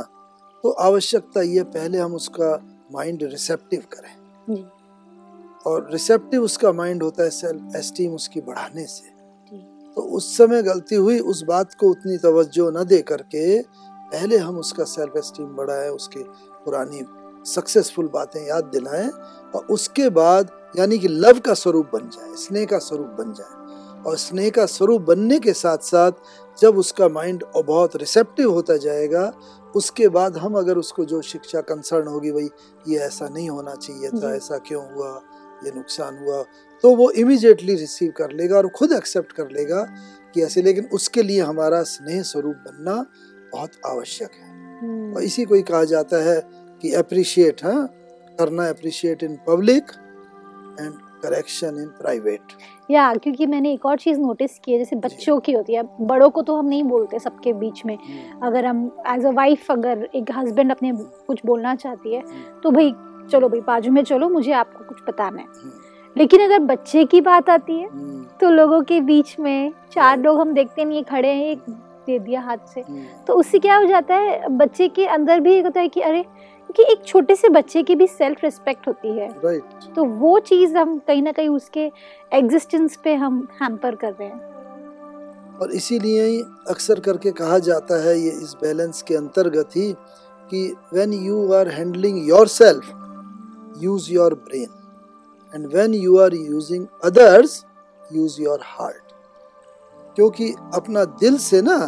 तो 0.65 0.71
आवश्यकता 0.71 1.43
ये 1.43 1.63
पहले 1.65 1.99
हम 1.99 2.15
उसका 2.15 2.51
माइंड 2.93 3.23
रिसेप्टिव 3.23 3.83
करें। 3.93 4.15
और 5.67 5.89
रिसेप्टिव 5.93 6.43
उसका 6.43 6.73
माइंड 6.73 7.03
होता 7.03 7.23
है 7.23 7.31
सेल्फ 7.31 7.77
एस्टीम 7.77 8.15
उसकी 8.15 8.41
बढ़ाने 8.41 8.85
से। 8.85 9.17
तो 9.97 10.03
उस 10.17 10.37
समय 10.37 10.63
गलती 10.63 10.95
हुई 10.95 11.19
उस 11.19 11.43
बात 11.43 11.75
को 11.75 11.91
उतनी 11.91 12.17
तवज्जो 12.17 12.71
न 12.71 12.85
दे 12.85 13.01
करके 13.03 13.61
पहले 13.63 14.37
हम 14.37 14.59
उसका 14.59 14.85
सेल्फ 14.85 15.17
एस्टीम 15.17 15.47
बढ़ाएँ 15.57 15.89
उसकी 15.91 16.23
पुरानी 16.65 17.05
सक्सेसफुल 17.47 18.09
बातें 18.09 18.41
याद 18.47 18.65
दिलाएँ 18.65 19.09
और 19.55 19.67
उसके 19.71 20.09
बाद 20.11 20.51
यानी 20.79 20.99
कि 20.99 21.09
लव 21.09 21.39
का 21.39 21.55
स्वरूप 21.55 21.91
बन 21.93 22.09
जाए 22.09 22.35
स्नेह 22.37 22.67
का 22.67 22.79
स्वरूप 22.79 23.17
बन 23.19 23.33
जाए। 23.33 23.58
और 24.07 24.17
स्नेह 24.17 24.51
का 24.51 24.67
स्वरूप 24.67 25.03
बनने 25.03 25.39
के 25.39 25.53
साथ 25.53 25.79
साथ 25.79 26.13
जब 26.61 26.79
उसका 26.79 27.09
माइंड 27.09 27.45
बहुत 27.57 27.97
रिसेप्टिव 27.97 28.53
होता 28.53 28.77
जाएगा 28.77 29.33
उसके 29.77 30.09
बाद 30.09 30.37
हम 30.37 30.55
अगर 30.55 30.79
उसको 30.79 31.05
जो 31.05 31.23
शिक्षा 31.23 31.61
कंसर्न 31.61 32.09
होगी 32.09 32.33
भाई 32.33 32.51
ये 32.89 32.99
ऐसा 32.99 33.29
नहीं 33.29 33.51
होना 33.51 33.75
चाहिए 33.75 34.11
था 34.11 34.35
ऐसा 34.35 34.59
क्यों 34.59 34.95
हुआ? 34.95 35.23
ये 35.65 35.73
नुकसान 35.77 36.19
हुआ? 36.19 36.45
तो 36.83 36.97
वो 36.97 37.11
इमिजिएटली 37.11 37.75
रिसीव 37.75 38.13
कर 38.17 38.31
लेगा 38.31 38.57
और 38.57 38.69
खुद 38.69 38.93
एक्सेप्ट 38.93 39.33
कर 39.33 39.51
लेगा 39.51 39.87
कि 40.35 40.43
ऐसे 40.43 40.63
लेकिन 40.63 40.89
उसके 40.93 41.23
लिए 41.23 41.41
हमारा 41.41 41.83
स्नेह 41.83 42.23
स्वरूप 42.23 42.55
बनना 42.55 43.07
बहुत 43.53 43.71
आवश्यक 43.87 44.31
है। 44.33 44.79
हम्म, 44.81 45.17
और 45.17 45.23
इसी 45.23 45.45
को 45.45 45.55
ही 45.55 45.63
कहा 45.63 45.85
जाता 45.85 46.17
है 46.17 46.41
कि 46.83 46.95
अप्रिशिएट 46.95 47.65
हाँ 47.65 47.87
करना 48.39 48.69
appreciate 48.69 49.23
in 49.23 49.39
public 49.49 49.83
and 50.81 50.93
correction 51.23 51.69
in 51.69 51.87
private 51.87 52.43
या 52.89 53.13
क्योंकि 53.15 53.47
मैंने 53.47 53.73
एक 53.73 53.87
और 53.87 53.99
चीज़ 53.99 54.21
नोटिस 54.21 54.59
की 54.59 54.73
है 54.73 54.79
जैसे 54.79 54.97
बच्चों 54.97 55.39
की 55.41 55.53
होती 55.53 55.75
है 55.75 55.83
बड़ों 56.01 56.29
को 56.31 56.43
तो 56.43 56.57
हम 56.57 56.67
नहीं 56.67 56.83
बोलते 56.85 57.19
सबके 57.19 57.53
बीच 57.55 57.85
में। 57.87 57.97
अगर 58.43 58.67
हम 58.67 58.85
एज 59.09 59.25
अ 59.27 59.31
वाइफ 59.31 59.71
अगर 59.71 60.09
एक 60.15 60.31
हस्बैंड 60.37 60.71
अपने 60.71 60.93
कुछ 61.27 61.41
बोलना 61.47 61.75
चाहती 61.75 62.15
है 62.15 62.23
तो 62.63 62.71
भाई 62.71 62.93
चलो 63.31 63.49
भाई 63.49 63.61
बाजू 63.61 63.93
में 63.93 64.03
चलो 64.05 64.29
मुझे 64.29 64.53
आपको 64.55 64.85
कुछ 64.85 65.03
बताना 65.09 65.41
है। 65.41 65.47
लेकिन 66.17 66.41
अगर 66.41 66.59
बच्चे 66.67 67.05
की 67.05 67.21
बात 67.21 67.51
आती 67.51 67.79
है 67.81 67.89
तो 68.41 68.51
लोगों 68.51 68.81
के 68.83 69.01
बीच 69.03 69.39
में 69.41 69.73
चार 69.93 70.19
लोग 70.19 70.41
हम 70.41 70.53
देखते 70.55 70.85
नहीं 70.85 71.03
खड़े 71.05 71.29
हैं 71.29 71.47
एक 71.47 71.71
दे 72.07 72.19
दिया 72.19 72.41
हाथ 72.41 72.67
से। 72.67 72.83
तो 73.27 73.35
उससे 73.35 73.59
क्या 73.59 73.77
हो 73.77 73.85
जाता 73.85 74.15
है 74.15 74.49
बच्चे 74.49 74.89
के 74.89 75.07
अंदर 75.07 75.41
भी 75.41 75.55
एक 75.55 75.65
होता 75.65 75.81
है 75.81 75.89
कि 75.89 76.01
अरे 76.01 76.25
कि 76.77 76.83
एक 76.93 77.05
छोटे 77.07 77.35
से 77.37 77.49
बच्चे 77.49 77.83
की 77.83 77.95
भी 77.97 78.07
सेल्फ 78.07 78.45
रिस्पेक्ट 78.45 78.89
होती 78.89 79.09
है। 79.19 79.29
राइट 79.45 79.95
तो 79.97 80.05
वो 80.05 80.39
चीज़ 80.41 80.77
हम 80.77 80.99
कहीं 80.99 81.23
ना 81.23 81.33
कहीं 81.33 81.49
उसके 81.49 81.91
एग्जिस्टेंस 82.33 82.97
पे 83.05 83.15
हम 83.15 83.47
हैम्पर 83.63 83.95
कर 83.95 84.13
रहे 84.13 84.29
हैं। 84.29 85.59
और 85.61 85.73
इसीलिए 85.73 86.25
ही 86.25 86.41
अक्सर 86.71 87.01
करके 87.01 87.31
कहा 87.33 87.59
जाता 87.59 88.03
है 88.05 88.19
ये 88.19 88.31
इस 88.43 88.55
बैलेंस 88.63 89.03
के 89.03 89.15
अंतर्गत 89.17 89.77
ही 89.77 89.93
कि 90.51 90.67
when 90.93 91.13
you 91.13 91.53
are 91.53 91.69
handling 91.69 92.29
yourself 92.49 92.91
use 93.83 94.11
your 94.13 94.35
brain 94.35 94.69
and 95.53 95.67
when 95.67 95.95
you 95.95 96.19
are 96.19 96.35
using 96.35 96.87
others 97.05 97.63
use 98.13 98.41
your 98.43 98.61
heart 98.65 99.13
क्योंकि 100.17 100.53
अपना 100.75 101.05
दिल 101.21 101.37
से 101.39 101.63
ना 101.63 101.79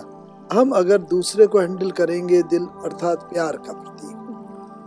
हम 0.52 0.70
अगर 0.76 0.98
दूसरे 1.10 1.46
को 1.46 1.58
हैंडल 1.58 1.90
करेंगे 1.90 2.42
दिल 2.50 2.64
अर्थात 2.84 3.28
प्यार 3.32 3.56
का 3.56 3.72
प्रतीक। 3.72 4.16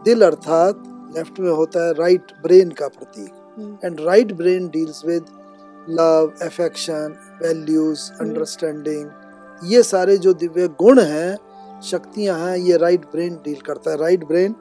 दिल 0.05 0.21
अर्थात 0.21 0.83
लेफ़्ट 1.15 1.39
में 1.39 1.49
होता 1.51 1.85
है 1.85 1.93
राइट 1.93 2.31
ब्रेन 2.43 2.69
का 2.71 2.87
प्रतीक। 2.87 3.79
And 3.85 3.99
right 4.01 4.31
brain 4.33 4.67
deals 4.67 5.01
with 5.05 5.25
love 5.89 6.31
affection 6.43 7.15
values 7.43 8.11
understanding 8.21 9.69
ये 9.71 9.83
सारे 9.83 10.17
जो 10.17 10.33
दिव्य 10.33 10.67
गुण 10.79 10.99
हैं 11.01 11.81
शक्तियाँ 11.83 12.37
हैं 12.39 12.57
ये 12.57 12.77
राइट 12.77 13.05
ब्रेन 13.05 13.35
डील 13.45 13.61
करता 13.65 13.91
है। 13.91 13.97
राइट 13.97 14.23
ब्रेन 14.25 14.55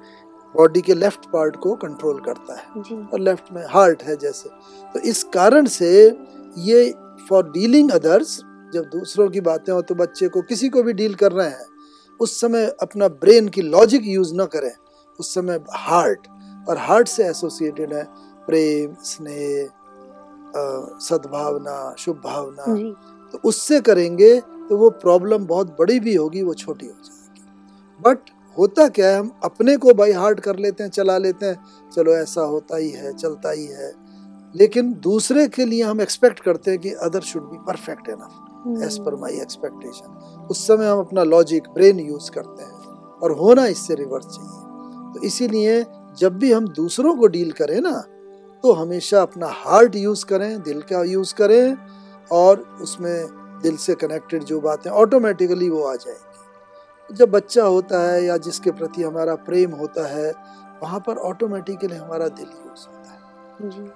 बॉडी 0.54 0.80
के 0.80 0.94
लेफ़्ट 0.94 1.26
पार्ट 1.32 1.56
को 1.56 1.74
कंट्रोल 1.76 2.20
करता 2.20 2.54
है। 2.54 2.82
और 3.04 3.20
लेफ़्ट 3.20 3.52
में 3.52 3.62
हार्ट 3.68 4.02
है 4.02 4.16
जैसे। 4.16 4.48
तो 4.94 5.00
इस 5.00 5.22
कारण 5.34 5.66
से 5.66 5.90
ये 6.60 6.92
फॉर 7.28 7.50
डीलिंग 7.50 7.90
अदर्स 7.90 8.38
जब 8.74 8.88
दूसरों 8.92 9.28
की 9.30 9.40
बातें 9.40 9.72
हो 9.72 9.80
तो 9.82 9.94
बच्चे 9.94 10.28
को 10.28 10.42
किसी 10.42 10.68
को 10.68 10.82
भी 10.82 10.92
डील 10.92 11.14
कर 11.14 11.32
रहे 11.32 11.48
हैं 11.48 11.66
उस 12.20 12.40
समय 12.40 12.66
अपना 12.82 13.08
ब्रेन 13.08 13.48
की 13.48 13.62
लॉजिक 13.62 14.02
यूज़ 14.06 14.34
ना 14.34 14.44
करें। 14.46 14.72
उस 15.20 15.34
समय 15.34 15.60
हार्ट 15.70 16.26
और 16.68 16.78
हार्ट 16.78 17.08
से 17.08 17.24
एसोसिएटेड 17.24 17.92
है 17.92 18.04
प्रेम 18.46 18.94
स्नेह 19.04 19.68
सद्भावना 21.00 21.94
शुभ 21.98 22.20
भावना 22.24 22.64
तो 23.32 23.38
उससे 23.44 23.80
करेंगे 23.80 24.38
तो 24.40 24.76
वो 24.76 24.90
प्रॉब्लम 24.90 25.46
बहुत 25.46 25.76
बड़ी 25.78 25.98
भी 26.00 26.14
होगी 26.14 26.42
वो 26.42 26.54
छोटी 26.54 26.86
हो 26.86 26.92
जाएगी। 26.92 27.42
बट 28.00 28.30
होता 28.56 28.86
क्या 28.88 29.10
है 29.10 29.18
हम 29.18 29.30
अपने 29.44 29.76
को 29.76 29.94
बाई 29.94 30.12
हार्ट 30.12 30.40
कर 30.40 30.56
लेते 30.56 30.82
हैं 30.82 30.90
चला 30.90 31.16
लेते 31.18 31.46
हैं 31.46 31.90
चलो 31.90 32.12
ऐसा 32.12 32.42
होता 32.42 32.76
ही 32.76 32.90
है 32.90 33.12
चलता 33.12 33.50
ही 33.50 33.66
है। 33.66 33.92
लेकिन 34.54 34.92
दूसरे 35.02 35.46
के 35.48 35.64
लिए 35.64 35.82
हम 35.82 36.00
एक्सपेक्ट 36.00 36.40
करते 36.40 36.70
हैं 36.70 36.80
कि 36.80 36.90
other 37.02 37.20
should 37.20 37.42
be 37.42 37.58
perfect 37.66 38.08
enough 38.08 38.82
as 38.82 38.98
per 39.04 39.14
my 39.14 39.40
expectation 39.40 40.46
उस 40.50 40.66
समय 40.66 40.88
हम 40.88 40.98
अपना 40.98 41.22
लॉजिक 41.24 41.68
ब्रेन 41.74 42.00
यूज़ 42.00 42.30
करते 42.30 42.64
हैं 42.64 43.18
और 43.22 43.32
होना 43.38 43.66
इससे 43.66 43.94
रिवर्स 43.94 44.26
चाहिए। 44.26 44.61
तो 45.14 45.20
इसीलिए 45.20 45.84
जब 46.18 46.38
भी 46.38 46.52
हम 46.52 46.68
दूसरों 46.68 47.14
को 47.16 47.26
डील 47.26 47.52
करें 47.52 47.80
ना 47.80 48.04
तो 48.64 48.72
हमेशा 48.72 49.22
अपना 49.22 49.46
हार्ट 49.46 49.96
यूज़ 49.96 50.24
करें 50.26 50.62
दिल 50.62 50.80
का 50.82 51.02
यूज़ 51.02 51.34
करें 51.34 51.76
और 52.30 52.60
उसमें 52.82 53.26
दिल 53.62 53.76
से 53.76 53.94
कनेक्टेड 53.94 54.44
जो 54.44 54.60
बातें 54.60 54.90
ऑटोमेटिकली 54.90 55.70
वो 55.70 55.82
आ 55.82 55.94
जाएँगी। 55.94 57.16
जब 57.16 57.30
बच्चा 57.30 57.64
होता 57.64 58.00
है 58.12 58.24
या 58.24 58.36
जिसके 58.36 58.70
प्रति 58.70 59.02
हमारा 59.02 59.34
प्रेम 59.34 59.70
होता 59.70 60.06
है 60.06 60.32
वहाँ 60.82 61.00
पर 61.00 61.16
ऑटोमेटिकली 61.16 61.96
हमारा 61.96 62.28
दिल 62.28 62.46
यूज़ 62.46 62.86
होता 62.88 63.10
है। 63.10 63.86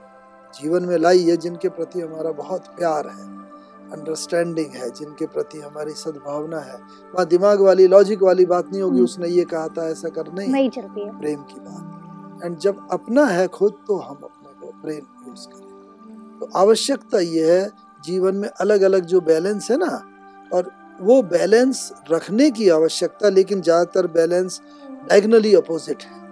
जीवन 0.54 0.84
में 0.84 0.98
लाई 0.98 1.22
है 1.22 1.36
जिनके 1.36 1.68
प्रति 1.68 2.00
हमारा 2.00 2.30
बहुत 2.32 2.66
प्यार 2.66 3.06
है। 3.06 3.45
अंडरस्टैंडिंग 3.88 4.70
है 4.72 4.90
जिनके 4.90 5.26
प्रति 5.26 5.58
हमारी 5.60 5.92
सद्भावना 5.94 6.60
है। 6.60 6.76
वहाँ 7.14 7.26
दिमाग 7.26 7.60
वाली 7.60 7.86
लॉजिक 7.86 8.22
वाली 8.22 8.46
बात 8.46 8.72
नहीं 8.72 8.82
होगी 8.82 8.96
हम्म। 8.96 9.04
उसने 9.04 9.28
ये 9.28 9.44
कहा 9.44 9.68
था 9.68 9.88
ऐसा 9.88 10.08
कर 10.08 10.32
नहीं। 10.32 10.48
नहीं 10.48 10.70
चलती 10.70 11.00
है। 11.00 11.18
प्रेम 11.18 11.42
की 11.42 11.60
बात। 11.60 12.44
एंड 12.44 12.58
जब 12.58 12.86
अपना 12.92 13.26
है 13.26 13.46
खुद 13.48 13.72
तो 13.86 13.96
हम 13.98 14.16
अपने 14.16 14.52
को 14.60 14.72
प्रेम 14.82 15.28
यूज़ 15.28 15.46
करें। 15.48 16.38
तो 16.40 16.50
आवश्यकता 16.56 17.18
ये 17.18 17.52
है 17.52 17.70
जीवन 18.04 18.34
में 18.34 18.48
अलग 18.50 18.82
अलग 18.82 19.04
जो 19.04 19.20
बैलेंस 19.22 19.70
है 19.70 19.76
ना 19.76 20.02
और 20.50 20.70
वो 21.00 21.22
बैलेंस 21.24 21.92
रखने 22.10 22.50
की 22.50 22.68
आवश्यकता 22.70 23.28
लेकिन 23.28 23.62
ज़्यादातर 23.62 24.06
बैलेंस 24.12 24.60
डायगनली 25.08 25.54
अपोजिट 25.54 26.02
है। 26.02 26.24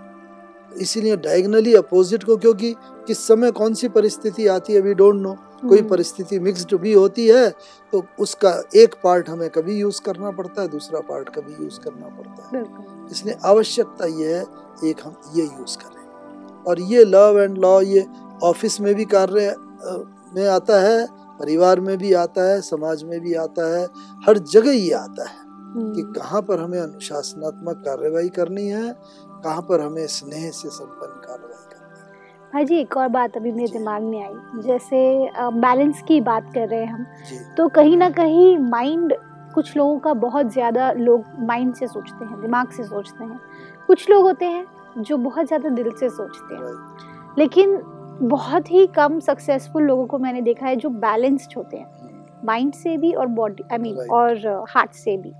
इसीलिए 0.77 1.17
डायगनली 1.17 1.75
अपोजिट 1.75 2.25
को 2.25 2.37
क्योंकि 2.37 2.75
किस 3.07 3.27
समय 3.27 3.51
कौन 3.51 3.75
सी 3.75 3.89
परिस्थिति 3.89 4.47
आती 4.47 4.73
है 4.73 4.81
वी 4.81 4.95
डोंट 4.95 5.21
नो 5.23 5.33
कोई 5.69 5.79
हम्म, 5.79 5.89
परिस्थिति 5.89 6.39
मिक्स्ड 6.39 6.75
भी 6.75 6.93
होती 6.93 7.27
है 7.29 7.49
तो 7.93 8.05
उसका 8.19 8.51
एक 8.77 8.95
पार्ट 9.05 9.29
हमें 9.29 9.49
कभी 9.51 9.79
यूज़ 9.79 10.01
करना 10.03 10.31
पड़ता 10.31 10.63
है 10.63 10.69
दूसरा 10.69 11.01
पार्ट 11.01 11.29
कभी 11.29 11.65
यूज़ 11.65 11.81
करना 11.81 12.09
पड़ता 12.09 12.57
है। 12.57 12.65
इसलिए 13.11 13.37
आवश्यकता 13.45 14.07
ये 14.21 14.35
है 14.35 14.45
एक 14.85 15.01
हम 15.05 15.17
ये 15.35 15.45
यूज़ 15.45 15.77
करें। 15.79 16.03
और 16.65 16.81
ये 16.81 17.05
लव 17.05 17.41
एंड 17.41 17.59
लॉ 17.59 17.81
ये 17.81 18.07
ऑफ़िस 18.43 18.81
में 18.81 18.95
भी 18.95 19.05
कार्य 19.05 19.55
में 20.35 20.47
आता 20.49 20.81
है 20.81 21.07
परिवार 21.39 21.81
में 21.81 21.97
भी 21.99 22.13
आता 22.13 22.43
है 22.43 22.61
समाज 22.61 23.03
में 23.03 23.21
भी 23.21 23.35
आता 23.35 23.67
है 23.77 23.85
हर 24.27 24.39
जगह 24.39 24.73
ये 24.73 24.93
आता 24.93 25.29
है 25.29 25.37
कि 25.37 26.01
हम्म, 26.01 26.13
कहाँ 26.13 26.43
पर 26.43 26.61
हमें 26.61 26.79
अनुशासनात्मक 26.81 27.83
कार्यवाही 27.87 28.29
करनी 28.29 28.67
है 28.69 28.93
कहाँ 29.45 29.63
पर 29.63 29.81
हमें 29.81 30.07
स्नेह 30.07 30.51
से 30.51 30.69
संपन्न 30.69 31.21
कार्यवाही 31.21 31.64
करनी 32.55 32.75
है 32.75 32.81
एक 32.81 32.97
और 32.97 33.09
बात 33.09 33.37
अभी 33.37 33.53
मेरे 33.53 33.73
दिमाग 33.73 34.03
में 34.03 34.23
आई। 34.23 34.63
जैसे 34.63 35.31
बैलेंस 35.39 36.03
की 36.03 36.21
बात 36.21 36.53
कर 36.55 36.69
रहे 36.69 36.81
हैं 36.81 36.93
हम 36.93 37.07
तो 37.57 37.69
कहीं 37.69 37.97
ना 37.97 38.11
कहीं 38.11 38.59
माइंड 38.61 39.15
कुछ 39.55 39.77
लोगों 39.77 39.99
का 39.99 40.13
बहुत 40.15 40.53
ज़्यादा 40.53 40.91
लोग 40.93 41.25
माइंड 41.41 41.75
से 41.75 41.87
सोचते 41.87 42.25
हैं 42.25 42.41
दिमाग 42.41 42.71
से 42.71 42.85
सोचते 42.85 43.25
हैं। 43.25 43.41
कुछ 43.87 44.09
लोग 44.11 44.23
होते 44.25 44.45
हैं 44.45 44.65
जो 44.99 45.17
बहुत 45.17 45.47
ज़्यादा 45.47 45.69
दिल 45.69 45.91
से 45.91 46.09
सोचते 46.11 46.55
हैं। 46.55 47.35
लेकिन 47.39 47.77
बहुत 48.23 48.71
ही 48.71 48.87
कम 48.87 49.19
सक्सेसफुल 49.21 49.83
लोगों 49.83 50.07
को 50.07 50.19
मैंने 50.19 50.41
देखा 50.43 50.67
है 50.67 50.77
जो 50.77 50.89
बैलेंस्ड 50.89 51.57
होते 51.57 51.77
हैं। 51.77 51.87
माइंड 52.47 52.73
से 52.75 52.97
भी 52.97 53.13
और 53.13 53.27
बॉडी 53.27 53.65
आई 53.73 53.79
मीन 53.79 53.99
और 54.11 54.65
हार्ट 54.69 54.93
से 54.95 55.17
भी। 55.17 55.33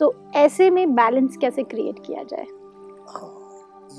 तो 0.00 0.14
ऐसे 0.36 0.70
में 0.70 0.94
बैलेंस 0.94 1.36
कैसे 1.36 1.62
क्रिएट 1.62 1.98
किया 2.06 2.22
जाए? 2.22 2.46
हाँ। 3.08 3.41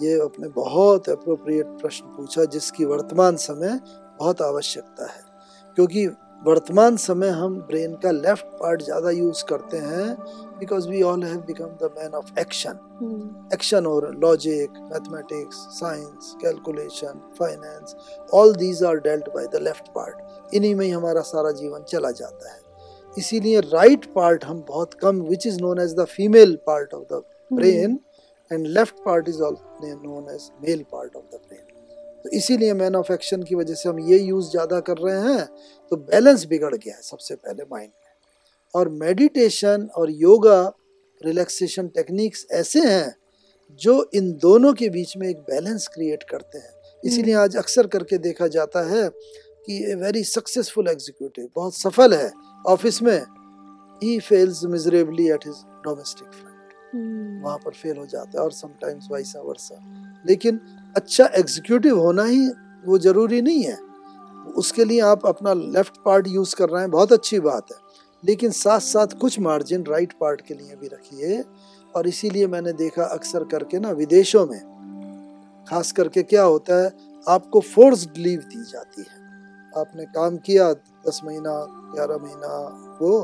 ये 0.02 0.20
अपने 0.22 0.48
बहुत 0.56 1.10
अप्रोप्रिएट 1.10 1.66
प्रश्न 1.82 2.06
पूछा 2.16 2.46
जिसकी 2.46 2.86
वर्तमान 2.86 3.36
समय 3.36 3.80
बहुत 4.20 4.42
आवश्यकता 4.42 5.06
है। 5.06 5.22
क्योंकि 5.78 6.06
वर्तमान 6.42 6.98
समय 6.98 7.30
हम 7.30 7.56
ब्रेन 7.68 7.94
का 7.96 8.12
लेफ़्ट 8.12 8.46
पार्ट 8.60 8.82
ज़्यादा 8.82 9.10
यूज़ 9.10 9.44
करते 9.50 9.78
हैं 9.78 10.16
because 10.60 10.88
we 10.90 11.02
all 11.02 11.24
have 11.24 11.38
become 11.48 11.68
the 11.82 11.90
man 11.98 12.14
of 12.16 12.40
action 12.40 13.50
action 13.54 13.86
और 13.88 14.10
logic 14.16 14.80
mathematics 14.92 15.58
science 15.78 16.36
calculation 16.42 17.22
finance 17.40 17.96
all 18.34 18.56
these 18.56 18.84
are 18.84 18.98
dealt 19.00 19.30
by 19.36 19.48
the 19.54 19.62
left 19.62 19.88
part 19.96 20.54
इन्हीं 20.56 20.76
में 20.76 20.86
ही 20.86 20.92
हमारा 20.92 21.22
सारा 21.22 21.52
जीवन 21.52 21.84
चला 21.84 22.12
जाता 22.12 22.54
है। 22.54 22.60
इसीलिए 23.18 23.60
राइट 23.60 24.06
पार्ट 24.14 24.46
हम 24.46 24.64
बहुत 24.68 24.94
कम 24.94 25.22
which 25.22 25.48
is 25.48 25.60
known 25.62 25.80
as 25.80 25.94
the 25.96 26.06
female 26.06 26.56
part 26.68 26.94
of 26.94 27.04
the 27.14 27.24
brain 27.54 28.00
and 28.54 28.68
left 28.68 28.96
part 29.06 29.30
is 29.30 29.42
known 29.42 30.34
as 30.36 30.50
male 30.62 30.84
part 30.92 31.16
of 31.16 31.24
the 31.26 31.40
brain 31.48 32.22
तो 32.24 32.30
इसीलिए 32.38 32.74
मैन 32.74 32.96
ऑफ़ 32.96 33.12
एक्शन 33.14 33.44
की 33.44 33.56
वजह 33.56 33.74
से 33.74 33.90
हम 33.90 34.00
ये 34.10 34.18
यूज़ 34.20 34.50
ज़्यादा 34.52 34.80
कर 34.90 34.98
रहे 34.98 35.20
हैं 35.24 35.46
तो 35.92 35.98
बैलेंस 36.12 36.46
बिगड़ 36.46 36.76
गया 36.76 36.96
है 36.96 37.02
सबसे 37.02 37.36
पहले 37.36 37.64
माइंड 37.72 37.90
में। 37.90 38.12
और 38.74 38.90
मेडिटेशन 38.92 39.90
और 39.96 40.12
योगा 40.12 40.62
रिलैक्सेशन 41.22 41.88
टेक्निक्स 41.88 42.46
ऐसे 42.52 42.80
हैं 42.82 43.16
जो 43.82 43.94
इन 44.16 44.32
दोनों 44.42 44.74
के 44.74 44.90
बीच 44.90 45.16
में 45.18 45.28
एक 45.28 45.38
बैलेंस 45.42 45.88
क्रिएट 45.88 46.24
करते 46.30 46.58
हैं। 46.58 46.72
इसीलिए 47.04 47.34
आज 47.36 47.56
अक्सर 47.58 47.88
करके 47.88 48.18
देखा 48.20 48.48
जाता 48.50 48.88
है 48.90 49.10
कि 49.68 49.84
ए 49.92 49.96
वेरी 49.96 50.24
सक्सेसफुल 50.24 50.88
एग्जीक्यूटिव 50.88 51.50
बहुत 51.56 51.76
सफल 51.76 52.14
है 52.14 52.32
ऑफ़िस 52.68 53.02
में 53.02 53.20
ही 54.02 54.20
fails 54.22 54.64
miserably 54.70 55.30
at 55.32 55.46
his 55.48 55.64
domestic 55.86 56.28
front 56.28 56.53
वहाँ 56.96 57.58
पर 57.58 57.72
फेल 57.72 57.98
हो 57.98 58.06
जाता 58.06 58.40
है 58.40 58.44
और 58.46 58.52
समटाइम्स 58.52 59.08
वाइसा 59.12 59.42
वर्सा 59.42 59.76
लेकिन 60.28 60.60
अच्छा 60.96 61.26
एग्जीक्यूटिव 61.36 62.00
होना 62.00 62.24
ही 62.24 62.48
वो 62.86 62.98
ज़रूरी 62.98 63.42
नहीं 63.42 63.64
है। 63.64 63.78
उसके 64.58 64.86
लिए 64.86 65.00
आप 65.00 65.26
अपना 65.26 65.54
लेफ़्ट 65.54 65.94
पार्ट 66.06 66.28
यूज़ 66.28 66.56
कर 66.56 66.70
रहे 66.70 66.82
हैं 66.82 66.92
बहुत 66.92 67.14
अच्छी 67.14 67.40
बात 67.40 67.72
है। 67.72 67.78
लेकिन 68.24 68.52
साथ 68.52 68.80
साथ 68.80 69.08
कुछ 69.22 69.40
मार्जिन 69.40 69.84
राइट 69.84 70.14
पार्ट 70.14 70.42
के 70.42 70.54
लिए 70.54 70.76
भी 70.76 70.88
रखिए। 70.88 71.44
और 71.96 72.08
इसीलिए 72.08 72.48
मैंने 72.48 72.74
देखा 72.74 73.04
अक्सर 73.04 73.44
करके 73.44 73.80
ना 73.80 73.90
विदेशों 73.92 74.46
में 74.48 74.60
खास 75.70 75.92
करके 75.92 76.24
क्या 76.24 76.44
होता 76.44 76.84
है 76.84 76.92
आपको 77.28 77.60
फोर्स 77.60 78.08
लीव 78.18 78.40
दी 78.40 78.64
जाती 78.64 79.02
है। 79.02 79.22
आपने 79.74 80.06
काम 80.06 80.38
किया 80.38 80.72
दस 81.08 81.22
महीना 81.26 81.52
ग्यारह 81.96 82.18
महीना 82.18 82.48
वो 83.02 83.20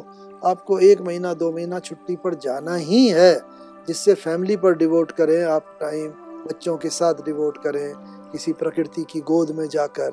आपको 0.45 0.79
एक 0.79 1.01
महीना 1.01 1.33
दो 1.33 1.51
महीना 1.51 1.79
छुट्टी 1.79 2.15
पर 2.15 2.35
जाना 2.35 2.75
ही 2.75 3.07
है। 3.07 3.58
जिससे 3.89 4.13
फैमिली 4.13 4.55
पर 4.55 4.75
डिवोट 4.77 5.11
करें 5.11 5.43
आप 5.43 5.77
टाइम 5.81 6.07
बच्चों 6.45 6.77
के 6.77 6.89
साथ 6.89 7.13
डिवोट 7.25 7.57
करें 7.63 7.93
किसी 8.31 8.51
प्रकृति 8.53 9.05
की 9.09 9.19
गोद 9.21 9.51
में 9.51 9.67
जाकर 9.69 10.11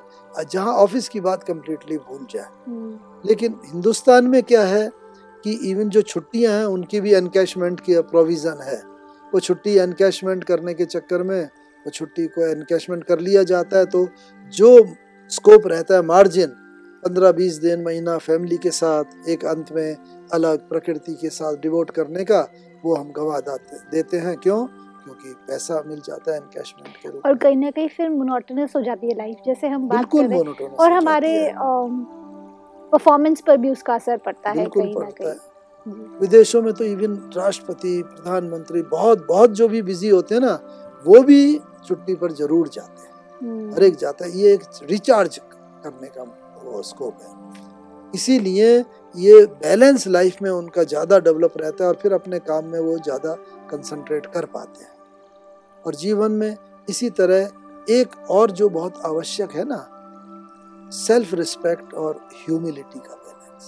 जहाँ 0.52 0.74
ऑफ़िस 0.74 1.08
की 1.08 1.20
बात 1.20 1.42
कम्प्लीटली 1.42 1.96
भूल 1.98 2.26
जाए। 2.30 2.46
लेकिन 3.28 3.60
हिंदुस्तान 3.66 4.24
में 4.24 4.42
क्या 4.42 4.62
है 4.62 4.90
कि 5.44 5.52
इवन 5.70 5.88
जो 5.88 6.02
छुट्टियाँ 6.02 6.52
हैं 6.52 6.64
उनकी 6.66 7.00
भी 7.00 7.14
एनकैशमेंट 7.14 7.80
की 7.80 8.00
प्रोविज़न 8.10 8.62
है। 8.62 8.82
वो 9.34 9.40
छुट्टी 9.40 9.76
एनकैशमेंट 9.78 10.44
करने 10.44 10.74
के 10.74 10.84
चक्कर 10.84 11.22
में 11.22 11.42
वो 11.86 11.90
छुट्टी 11.90 12.26
को 12.26 12.46
एनकैशमेंट 12.46 13.04
कर 13.04 13.20
लिया 13.20 13.42
जाता 13.42 13.78
है 13.78 13.86
तो 13.86 14.06
जो 14.54 14.78
स्कोप 15.30 15.66
रहता 15.66 15.94
है 15.94 16.02
मार्जिन 16.02 16.48
पंद्रह 17.04 17.32
बीस 17.32 17.54
दिन 17.54 17.82
महीना 17.82 18.16
फैमिली 18.18 18.56
के 18.56 18.70
साथ 18.70 19.28
एक 19.28 19.44
अंत 19.44 19.72
में 19.72 19.96
अलग 20.32 20.68
प्रकृति 20.68 21.14
के 21.14 21.28
साथ 21.30 21.56
डिवोट 21.56 21.90
करने 21.90 22.24
का 22.24 22.40
वो 22.84 22.94
हम 22.94 23.12
गवा 23.12 23.40
देते 23.40 24.16
हैं। 24.16 24.36
क्यों? 24.36 24.66
क्योंकि 25.04 25.32
पैसा 25.48 25.82
मिल 25.86 26.00
जाता 26.00 26.34
है 26.34 26.40
के 26.52 27.08
रूप 27.08 27.26
और 27.26 27.36
कहीं 27.38 27.56
ना 27.56 27.70
कहीं 27.70 27.88
फिर 27.88 28.08
मोनोटोनस 28.10 28.72
हो 28.76 28.80
जाती 28.82 29.08
है 29.08 29.14
लाइफ 29.16 29.36
जैसे 29.46 29.68
हम 29.68 29.88
बात 29.88 30.04
कर 30.12 30.28
रहे 30.28 30.38
हैं। 30.38 30.68
और 30.68 30.92
हमारे 30.92 31.52
परफॉर्मेंस 32.92 33.40
पर 33.46 33.56
भी 33.56 33.70
उसका 33.70 33.94
असर 33.94 34.16
पड़ता 34.16 34.50
है 34.50 34.66
कहीं 34.66 34.94
ना 34.94 35.10
कहीं। 35.12 36.18
विदेशों 36.20 36.62
में 36.62 36.72
तो 36.74 36.84
इवन 36.84 37.14
राष्ट्रपति 37.36 38.02
प्रधानमंत्री 38.04 38.82
बहुत 38.90 39.26
बहुत 39.28 39.50
जो 39.52 39.68
भी 39.68 39.82
बिज़ी 39.82 40.08
होते 40.08 40.34
हैं 40.34 40.42
ना 40.42 40.58
वो 41.04 41.22
भी 41.22 41.40
छुट्टी 41.86 42.14
पर 42.14 42.32
ज़रूर 42.32 42.68
जाते 42.68 43.02
हैं। 43.02 43.14
हम्म, 43.40 43.72
हर 43.74 43.82
एक 43.82 43.96
जाता 43.96 44.24
है। 44.24 44.30
ये 44.32 44.52
एक 44.54 44.62
रिचार्ज 44.90 45.40
करने 45.84 46.08
का 46.08 46.24
स्कोप 46.82 47.18
है। 47.22 47.45
इसीलिए 48.16 48.68
ये 49.14 49.44
बैलेंस 49.62 50.06
लाइफ 50.08 50.36
में 50.42 50.50
उनका 50.50 50.82
ज़्यादा 50.84 51.18
डेवलप 51.20 51.52
रहता 51.58 51.84
है 51.84 51.88
और 51.88 51.98
फिर 52.02 52.12
अपने 52.12 52.38
काम 52.42 52.64
में 52.64 52.78
वो 52.80 52.98
ज़्यादा 52.98 53.34
कंसंट्रेट 53.70 54.26
कर 54.34 54.44
पाते 54.54 54.84
हैं। 54.84 54.94
और 55.84 55.94
जीवन 55.96 56.32
में 56.32 56.56
इसी 56.88 57.10
तरह 57.18 57.92
एक 57.92 58.16
और 58.30 58.50
जो 58.52 58.68
बहुत 58.70 59.00
आवश्यक 59.06 59.50
है 59.52 59.64
ना 59.68 59.78
सेल्फ 60.94 61.34
रिस्पेक्ट 61.34 61.94
और 61.96 62.20
ह्यूमिलिटी 62.36 62.98
का 62.98 63.14
बैलेंस 63.16 63.64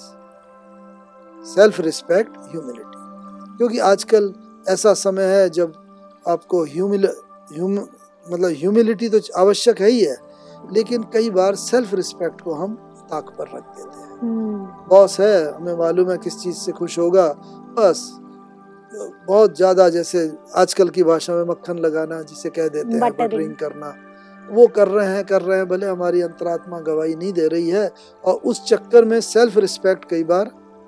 सेल्फ 1.55 1.81
रिस्पेक्ट 1.81 2.37
ह्यूमिलिटी 2.51 3.57
क्योंकि 3.57 3.79
आजकल 3.85 4.33
ऐसा 4.67 4.93
समय 4.97 5.35
है 5.35 5.49
जब 5.51 5.73
आपको 6.27 6.65
ह्यूमिल 6.67 7.07
ह्यूम 7.53 7.75
मतलब 7.77 8.51
ह्यूमिलिटी 8.53 9.09
तो 9.09 9.19
आवश्यक 9.39 9.81
है 9.81 9.89
ही 9.91 10.01
है, 10.01 10.17
लेकिन 10.73 11.03
कई 11.13 11.31
बार 11.31 11.55
सेल्फ 11.59 11.95
रिस्पेक्ट 11.95 12.41
को 12.41 12.55
हम 12.55 12.75
ताक 13.11 13.35
पर 13.39 13.47
रख 13.49 13.65
देते 13.77 14.01
हैं। 14.01 14.08
बॉस 14.23 15.19
है 15.21 15.55
हमें 15.55 15.75
मालूम 15.77 16.11
है 16.11 16.17
किस 16.19 16.39
चीज़ 16.39 16.57
से 16.57 16.73
खुश 16.73 16.99
होगा। 16.99 17.27
बस 17.75 18.09
बहुत 19.27 19.57
ज़्यादा 19.57 19.89
जैसे 19.89 20.31
आजकल 20.57 20.89
की 20.89 21.03
भाषा 21.03 21.35
में 21.35 21.45
मक्खन 21.45 21.79
लगाना 21.79 22.21
जिसे 22.23 22.51
कह 22.51 22.69
देते 22.69 22.93
हैं. 22.95 23.13
बटरिंग 23.13 23.55
करना 23.57 23.95
वो 24.49 24.67
कर 24.67 24.89
रहे 24.89 25.07
हैं 25.07 25.25
कर 25.27 25.43
रहे 25.43 25.59
हैं 25.59 25.69
भले 25.69 25.87
हमारी 25.87 26.21
अंतरात्मा 26.21 26.79
गवाही 26.81 27.15
नहीं 27.15 27.33
दे 27.33 27.47
रही 27.49 27.69
है 27.71 27.91
और 28.25 28.35
उस 28.45 28.65
चक्कर 28.65 29.05
में 29.05 29.21
सेल्फ 29.21 29.57
रिस्पेक्ट 29.59 30.05
कई 30.11 30.25
बार 30.25 30.47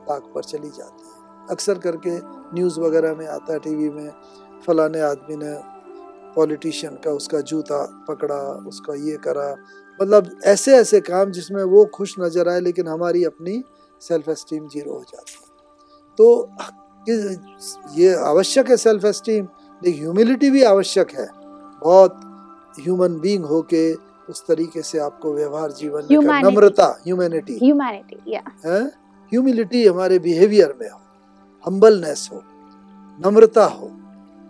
ताक 0.08 0.30
पर 0.34 0.44
चली 0.44 0.68
जाती 0.68 1.04
है। 1.04 1.46
अक्सर 1.50 1.78
करके 1.78 2.16
न्यूज़ 2.54 2.80
वगैरह 2.80 3.14
में 3.14 3.26
आता 3.28 3.52
है 3.52 3.58
टीवी 3.58 3.90
में 3.90 4.10
फलाने 4.66 5.00
आदमी 5.00 5.36
ने 5.36 5.54
पॉलिटिशियन 6.34 6.94
का 7.04 7.10
उसका 7.10 7.40
जूता 7.42 7.82
पकड़ा 8.08 8.40
उसका 8.68 8.94
ये 9.04 9.16
करा 9.18 9.48
मतलब 10.00 10.30
ऐसे 10.44 10.76
ऐसे 10.76 11.00
काम 11.00 11.30
जिसमें 11.30 11.62
वो 11.64 11.84
खुश 11.94 12.14
नज़र 12.20 12.48
आए 12.48 12.60
लेकिन 12.60 12.88
हमारी 12.88 13.24
अपनी 13.24 13.62
सेल्फ 14.02 14.28
एस्टीम 14.28 14.68
ज़ीरो 14.68 14.92
हो 14.92 15.02
जाती 15.02 15.32
है। 15.32 15.48
तो 16.18 16.26
ये 17.98 18.14
आवश्यक 18.28 18.70
है 18.70 18.76
सेल्फ 18.76 19.04
एस्टीम 19.04 19.48
लेकिन 19.82 20.00
ह्यूमिलिटी 20.00 20.50
भी 20.50 20.62
आवश्यक 20.64 21.10
है। 21.10 21.28
बहुत 21.82 22.20
ह्यूमन 22.80 23.18
बीइंग 23.20 23.44
होके 23.44 23.92
उस 24.30 24.44
तरीके 24.48 24.82
से 24.82 24.98
आपको 25.00 25.32
व्यवहार 25.34 25.72
जीवन 25.72 26.02
में 26.02 26.42
नम्रता 26.44 26.86
ह्यूमैनिटी 27.06 27.58
ह्यूमैनिटी 27.62 28.38
ह्यूमिलिटी 29.32 29.86
हमारे 29.86 30.18
बिहेवियर 30.18 30.74
में 30.80 30.88
हो। 30.88 31.00
हम्बलनेस 31.64 32.28
हो। 32.32 32.42
नम्रता 33.18 33.64
हो। 33.66 33.90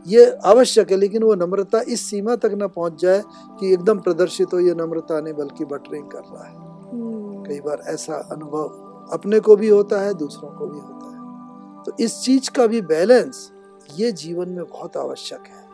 ये 0.07 0.39
आवश्यक 0.45 0.91
है 0.91 0.97
लेकिन 0.97 1.23
वो 1.23 1.35
नम्रता 1.35 1.81
इस 1.89 2.11
सीमा 2.11 2.37
तक 2.37 2.53
ना 2.53 2.67
पहुँच 2.67 3.01
जाए 3.03 3.23
कि 3.61 3.73
एकदम 3.73 3.99
प्रदर्शित 3.99 4.55
हो 4.55 4.61
ये 4.61 4.75
नम्रता 4.75 5.21
नहीं 5.21 5.35
बल्कि 5.35 5.65
बटरिंग 5.65 6.05
कर 6.11 6.19
रहा 6.19 6.45
है। 6.45 6.55
हम्म, 6.55 7.43
कई 7.45 7.61
बार 7.61 7.83
ऐसा 7.87 8.15
अनुभव 8.33 9.09
अपने 9.13 9.41
को 9.41 9.57
भी 9.57 9.69
होता 9.69 10.01
है 10.01 10.15
दूसरों 10.15 10.51
को 10.51 10.67
भी 10.67 10.79
होता 10.79 11.07
है। 11.07 11.85
तो 11.85 11.93
इस 12.01 12.21
चीज़ 12.21 12.51
का 12.51 12.67
भी 12.67 12.81
बैलेंस 12.81 13.51
ये 13.97 14.13
जीवन 14.13 14.49
में 14.49 14.65
बहुत 14.65 14.97
आवश्यक 14.97 15.41
है। 15.41 15.69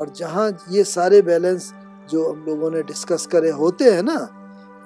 और 0.00 0.10
जहाँ 0.10 0.50
ये 0.70 0.84
सारे 0.84 1.22
बैलेंस 1.22 1.72
जो 2.10 2.32
हम 2.32 2.44
लोगों 2.48 2.70
ने 2.70 2.82
डिस्कस 2.82 3.26
करे 3.26 3.50
होते 3.50 3.84
हैं 3.84 4.02
ना 4.02 4.28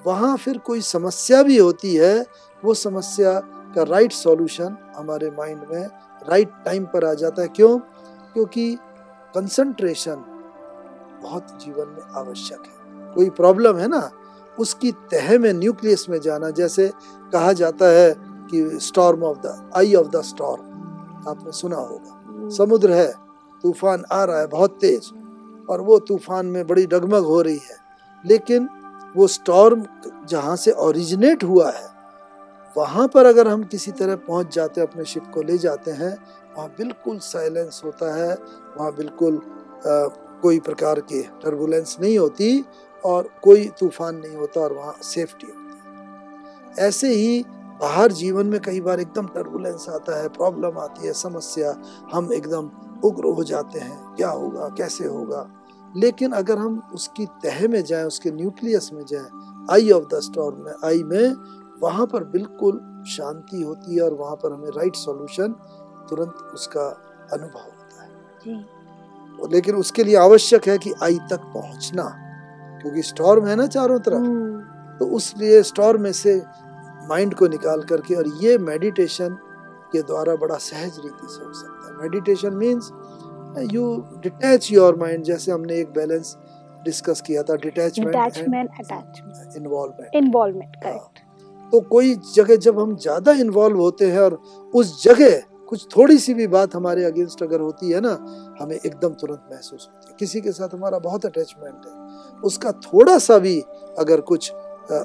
वहाँ 0.06 0.36
फिर 0.36 0.58
कोई 0.58 0.80
समस्या 0.80 1.42
भी 1.42 1.56
होती 1.56 1.94
है 1.94 2.26
वो 2.64 2.74
समस्या 2.74 3.40
का 3.74 3.82
राइट 3.82 4.12
सॉल्यूशन 4.12 4.76
हमारे 4.96 5.30
माइंड 5.30 5.62
में 5.72 5.86
राइट 6.28 6.48
टाइम 6.64 6.84
पर 6.84 7.04
आ 7.04 7.14
जाता 7.14 7.42
है। 7.42 7.48
क्यों? 7.48 7.78
क्योंकि 8.38 8.74
कंसंट्रेशन 9.34 10.16
बहुत 11.22 11.46
जीवन 11.62 11.86
में 11.88 12.02
आवश्यक 12.16 12.60
है। 12.60 13.14
कोई 13.14 13.30
प्रॉब्लम 13.30 13.76
है 13.76 13.88
ना 13.88 14.10
उसकी 14.58 14.92
तह 15.10 15.38
में 15.38 15.52
न्यूक्लियस 15.52 16.06
में 16.10 16.20
जाना 16.20 16.50
जैसे 16.50 16.86
कहा 17.32 17.52
जाता 17.52 17.86
है 17.86 18.14
कि 18.50 18.78
storm 18.80 19.22
of 19.22 19.38
the 19.38 19.72
eye 19.76 19.94
of 19.94 20.08
the 20.08 20.22
storm 20.22 20.62
आपने 21.28 21.52
सुना 21.52 21.76
होगा। 21.76 22.48
समुद्र 22.56 22.92
है 22.92 23.12
तूफ़ान 23.64 24.04
आ 24.12 24.22
रहा 24.24 24.38
है 24.40 24.46
बहुत 24.46 24.78
तेज 24.80 25.10
और 25.70 25.80
वो 25.80 25.98
तूफ़ान 25.98 26.46
में 26.46 26.66
बड़ी 26.66 26.86
डगमग 26.86 27.24
हो 27.24 27.42
रही 27.42 27.58
है। 27.58 27.76
लेकिन 28.24 28.68
वो 29.16 29.26
स्टॉर्म 29.26 29.84
जहाँ 30.28 30.56
से 30.56 30.70
ओरिजिनेट 30.70 31.44
हुआ 31.44 31.70
है 31.70 31.86
वहाँ 32.76 33.08
पर 33.08 33.26
अगर 33.26 33.48
हम 33.48 33.62
किसी 33.64 33.92
तरह 33.92 34.16
पहुँच 34.16 34.54
जाते 34.54 34.80
अपने 34.80 35.04
शिप 35.04 35.30
को 35.34 35.42
ले 35.42 35.58
जाते 35.58 35.90
हैं 35.90 36.16
वहाँ 36.56 36.68
बिल्कुल 36.78 37.18
साइलेंस 37.18 37.80
होता 37.84 38.14
है 38.14 38.34
वहाँ 38.78 38.94
बिल्कुल 38.94 39.36
अ, 39.36 40.08
कोई 40.42 40.58
प्रकार 40.60 41.00
की 41.00 41.22
टर्बुलेंस 41.22 41.96
नहीं 42.00 42.18
होती 42.18 42.64
और 43.04 43.28
कोई 43.42 43.68
तूफ़ान 43.80 44.16
नहीं 44.16 44.36
होता 44.36 44.60
और 44.60 44.72
वहाँ 44.72 44.94
सेफ्टी 45.02 45.46
होती 45.46 46.82
ऐसे 46.82 47.08
ही 47.08 47.44
बाहर 47.80 48.12
जीवन 48.12 48.46
में 48.46 48.60
कई 48.60 48.80
बार 48.80 49.00
एकदम 49.00 49.26
टर्बुलेंस 49.26 49.86
आता 49.88 50.20
है 50.22 50.28
प्रॉब्लम 50.28 50.78
आती 50.78 51.06
है 51.06 51.12
समस्या 51.12 51.74
हम 52.12 52.32
एकदम 52.32 52.70
उग्र 53.04 53.24
हो 53.24 53.44
जाते 53.44 53.78
हैं 53.78 54.14
क्या 54.14 54.28
होगा 54.30 54.68
कैसे 54.68 55.04
होगा? 55.06 55.50
लेकिन 55.96 56.32
अगर 56.32 56.58
हम 56.58 56.90
उसकी 56.94 57.26
तह 57.26 57.68
में 57.68 57.84
जाएँ 57.84 58.04
उसके 58.04 58.30
न्यूक्लियस 58.30 58.90
में 58.92 59.04
जाएँ 59.06 59.26
आई 59.70 59.90
ऑफ़ 59.90 60.04
द 60.04 60.20
स्टॉर्म 60.20 60.64
में 60.64 60.72
आई 60.84 61.02
में 61.02 61.34
वहाँ 61.82 62.06
पर 62.06 62.24
बिल्कुल 62.24 63.04
शांति 63.08 63.62
होती 63.62 63.94
है 63.94 64.02
और 64.02 64.14
वहाँ 64.14 64.36
पर 64.36 64.52
हमें 64.52 64.70
राइट 64.70 64.96
सॉल्यूशन 64.96 65.54
तुरंत 66.10 66.50
उसका 66.54 66.86
अनुभव 67.32 67.60
होता 67.60 68.02
है। 68.02 68.08
जी। 68.44 69.54
लेकिन 69.54 69.74
उसके 69.76 70.04
लिए 70.04 70.16
आवश्यक 70.16 70.68
है 70.68 70.78
कि 70.78 70.92
आई 71.02 71.18
तक 71.30 71.40
पहुँचना 71.54 72.04
क्योंकि 72.82 73.02
स्टॉर्म 73.02 73.46
है 73.46 73.56
ना 73.56 73.66
चारों 73.68 73.98
तरफ़। 73.98 74.14
हम्म, 74.16 74.60
तो 74.98 75.06
उसलिए 75.16 75.62
स्टॉर्म 75.64 76.02
में 76.02 76.12
से 76.12 76.40
माइंड 77.08 77.34
को 77.34 77.46
निकाल 77.48 77.82
करके 77.82 78.14
और 78.14 78.28
ये 78.42 78.56
मेडिटेशन 78.60 79.36
के 79.92 80.02
द्वारा 80.02 80.34
बड़ा 80.36 80.56
सहज 80.56 80.98
रीति 81.04 81.26
से 81.28 81.44
हो 81.44 81.52
सकता 81.52 81.88
है। 81.88 82.02
Meditation 82.02 82.54
means 82.56 82.90
you 83.72 83.84
detach 84.22 84.70
your 84.72 84.96
mind 84.96 85.24
जैसे 85.24 85.52
हमने 85.52 85.74
एक 85.74 85.92
बैलेंस 85.92 86.36
डिस्कस 86.84 87.20
किया 87.26 87.42
था 87.42 87.54
डिटैचमेंट 87.62 88.16
इन्वॉल्वमेंट 89.56 90.14
इन्वॉल्वमेंट 90.14 90.76
करेक्ट 90.82 91.26
तो 91.72 91.80
कोई 91.88 92.14
जगह 92.34 92.56
जब 92.56 92.78
हम 92.80 92.96
ज़्यादा 92.96 93.32
इन्वॉल्व 93.40 93.78
होते 93.78 94.10
हैं 94.10 94.20
और 94.20 94.38
उस 94.74 95.02
जगह 95.04 95.40
कुछ 95.68 95.86
थोड़ी 95.96 96.18
सी 96.18 96.34
भी 96.34 96.46
बात 96.46 96.74
हमारे 96.74 97.04
अगेंस्ट 97.04 97.42
अगर 97.42 97.60
होती 97.60 97.90
है 97.90 98.00
ना 98.00 98.12
हमें 98.60 98.76
एकदम 98.76 99.14
तुरंत 99.14 99.48
महसूस 99.52 99.88
होती 99.92 100.10
है। 100.10 100.16
किसी 100.18 100.40
के 100.40 100.52
साथ 100.52 100.74
हमारा 100.74 100.98
बहुत 100.98 101.26
अटैचमेंट 101.26 101.86
है। 101.86 102.40
उसका 102.42 102.72
थोड़ा 102.84 103.18
सा 103.18 103.38
भी 103.38 103.60
अगर 103.98 104.20
कुछ 104.20 104.50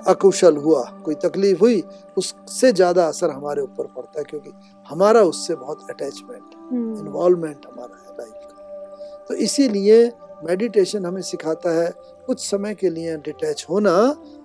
अकुशल 0.08 0.58
हुआ 0.58 0.82
कोई 1.06 1.16
तकलीफ़ 1.16 1.60
हुई 1.60 1.82
उससे 2.18 2.72
ज़्यादा 2.72 3.08
असर 3.08 3.30
हमारे 3.30 3.62
ऊपर 3.62 3.88
पड़ता 3.88 4.20
है 4.20 4.24
क्योंकि 4.24 4.52
हमारा 4.88 5.22
उससे 5.24 5.56
बहुत 5.56 5.88
अटैचमेंट 5.90 6.56
हम्म, 6.72 7.00
इन्वॉल्वमेंट 7.00 7.66
हमारा 7.66 7.96
है 7.98 8.16
लाइफ 8.18 8.34
का। 8.44 9.26
तो 9.28 9.36
इसीलिए 9.36 10.06
मेडिटेशन 10.46 11.06
हमें 11.06 11.22
सिखाता 11.22 11.72
है 11.72 11.92
कुछ 12.26 12.40
समय 12.40 12.74
के 12.76 12.90
लिए 12.90 13.18
डिटैच 13.18 13.66
होना 13.70 13.92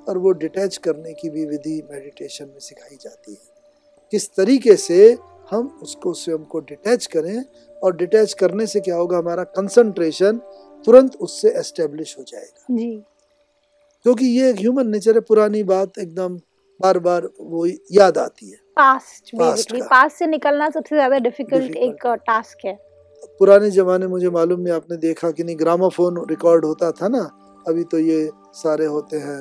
और 0.08 0.18
वो 0.18 0.32
डिटैच 0.42 0.76
करने 0.76 1.12
की 1.12 1.30
भी 1.30 1.46
विधि 1.46 1.82
मेडिटेशन 1.90 2.44
में 2.44 2.58
सिखाई 2.60 2.96
जाती 3.00 3.32
है। 3.32 3.56
किस 4.12 4.28
तरीके 4.34 4.76
से 4.76 5.16
हम 5.48 5.66
उसको 5.82 6.12
स्वयं 6.14 6.44
को 6.44 6.60
डिटैच 6.60 7.06
करें 7.06 7.44
और 7.76 7.96
डिटैच 7.96 8.32
करने 8.34 8.66
से 8.66 8.80
क्या 8.80 8.96
होगा? 8.96 9.18
हमारा 9.18 9.44
कंसंट्रेशन 9.50 10.40
तुरंत 10.86 11.16
उससे 11.18 11.50
एस्टेब्लिश 11.58 12.16
हो 12.18 12.24
जाएगा। 12.24 12.76
क्योंकि 14.04 14.26
ये 14.26 14.50
एक 14.50 14.58
ह्यूमन 14.58 14.88
नेचर 14.88 15.14
है 15.14 15.20
पुरानी 15.22 15.62
बात 15.64 15.98
एकदम 15.98 16.36
बार 16.80 16.98
बार 17.00 17.28
वो 17.40 17.66
याद 17.92 18.18
आती 18.18 18.50
है। 18.50 18.56
Past 18.76 19.34
basically. 19.36 19.80
पास्ट 19.82 20.16
से 20.18 20.26
निकलना 20.26 20.68
सबसे 20.70 20.94
ज़्यादा 20.96 21.18
डिफ़िकल्ट 21.20 21.76
एक 21.78 22.06
टास्क 22.26 22.64
है। 22.64 22.78
पुराने 23.40 23.70
जमाने 23.70 24.06
मुझे 24.06 24.30
मालूम 24.30 24.60
नहीं 24.60 24.74
आपने 24.74 24.96
देखा 24.98 25.30
कि 25.30 25.44
नहीं 25.44 25.58
ग्रामोफोन 25.58 26.24
रिकॉर्ड 26.30 26.64
होता 26.64 26.90
था 26.92 27.08
ना 27.08 27.22
अभी 27.66 27.84
तो 27.84 27.98
ये 27.98 28.28
सारे 28.54 28.86
होते 28.86 29.16
हैं 29.18 29.40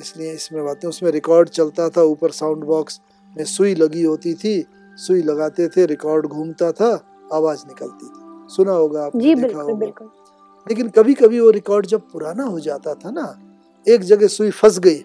इसलिए 0.00 0.32
इसमें 0.32 0.64
बातें 0.64 0.88
उसमें 0.88 1.10
रिकॉर्ड 1.10 1.48
चलता 1.50 1.88
था 1.88 2.02
ऊपर 2.04 2.30
साउंड 2.32 2.64
बॉक्स 2.64 3.00
में 3.36 3.44
सुई 3.46 3.74
लगी 3.74 4.02
होती 4.02 4.34
थी 4.34 4.54
सुई 4.98 5.22
लगाते 5.22 5.68
थे 5.68 5.84
रिकॉर्ड 5.86 6.26
घूमता 6.26 6.70
था 6.72 6.90
आवाज़ 7.34 7.64
निकलती 7.68 8.06
थी। 8.06 8.54
सुना 8.54 8.72
होगा 8.72 9.04
आपने 9.06 9.20
जी 9.22 9.34
देखा 9.34 9.46
बिल्कुल 9.46 9.62
होगा। 9.62 9.78
बिल्कुल। 9.78 10.08
लेकिन 10.66 10.88
कभी 10.88 11.14
कभी 11.14 11.40
वो 11.40 11.50
रिकॉर्ड 11.50 11.86
जब 11.86 12.00
पुराना 12.12 12.44
हो 12.44 12.60
जाता 12.60 12.94
था 12.94 13.10
ना 13.10 13.26
एक 13.86 14.00
जगह 14.04 14.26
सुई 14.28 14.50
फंस 14.52 14.78
गई 14.78 14.98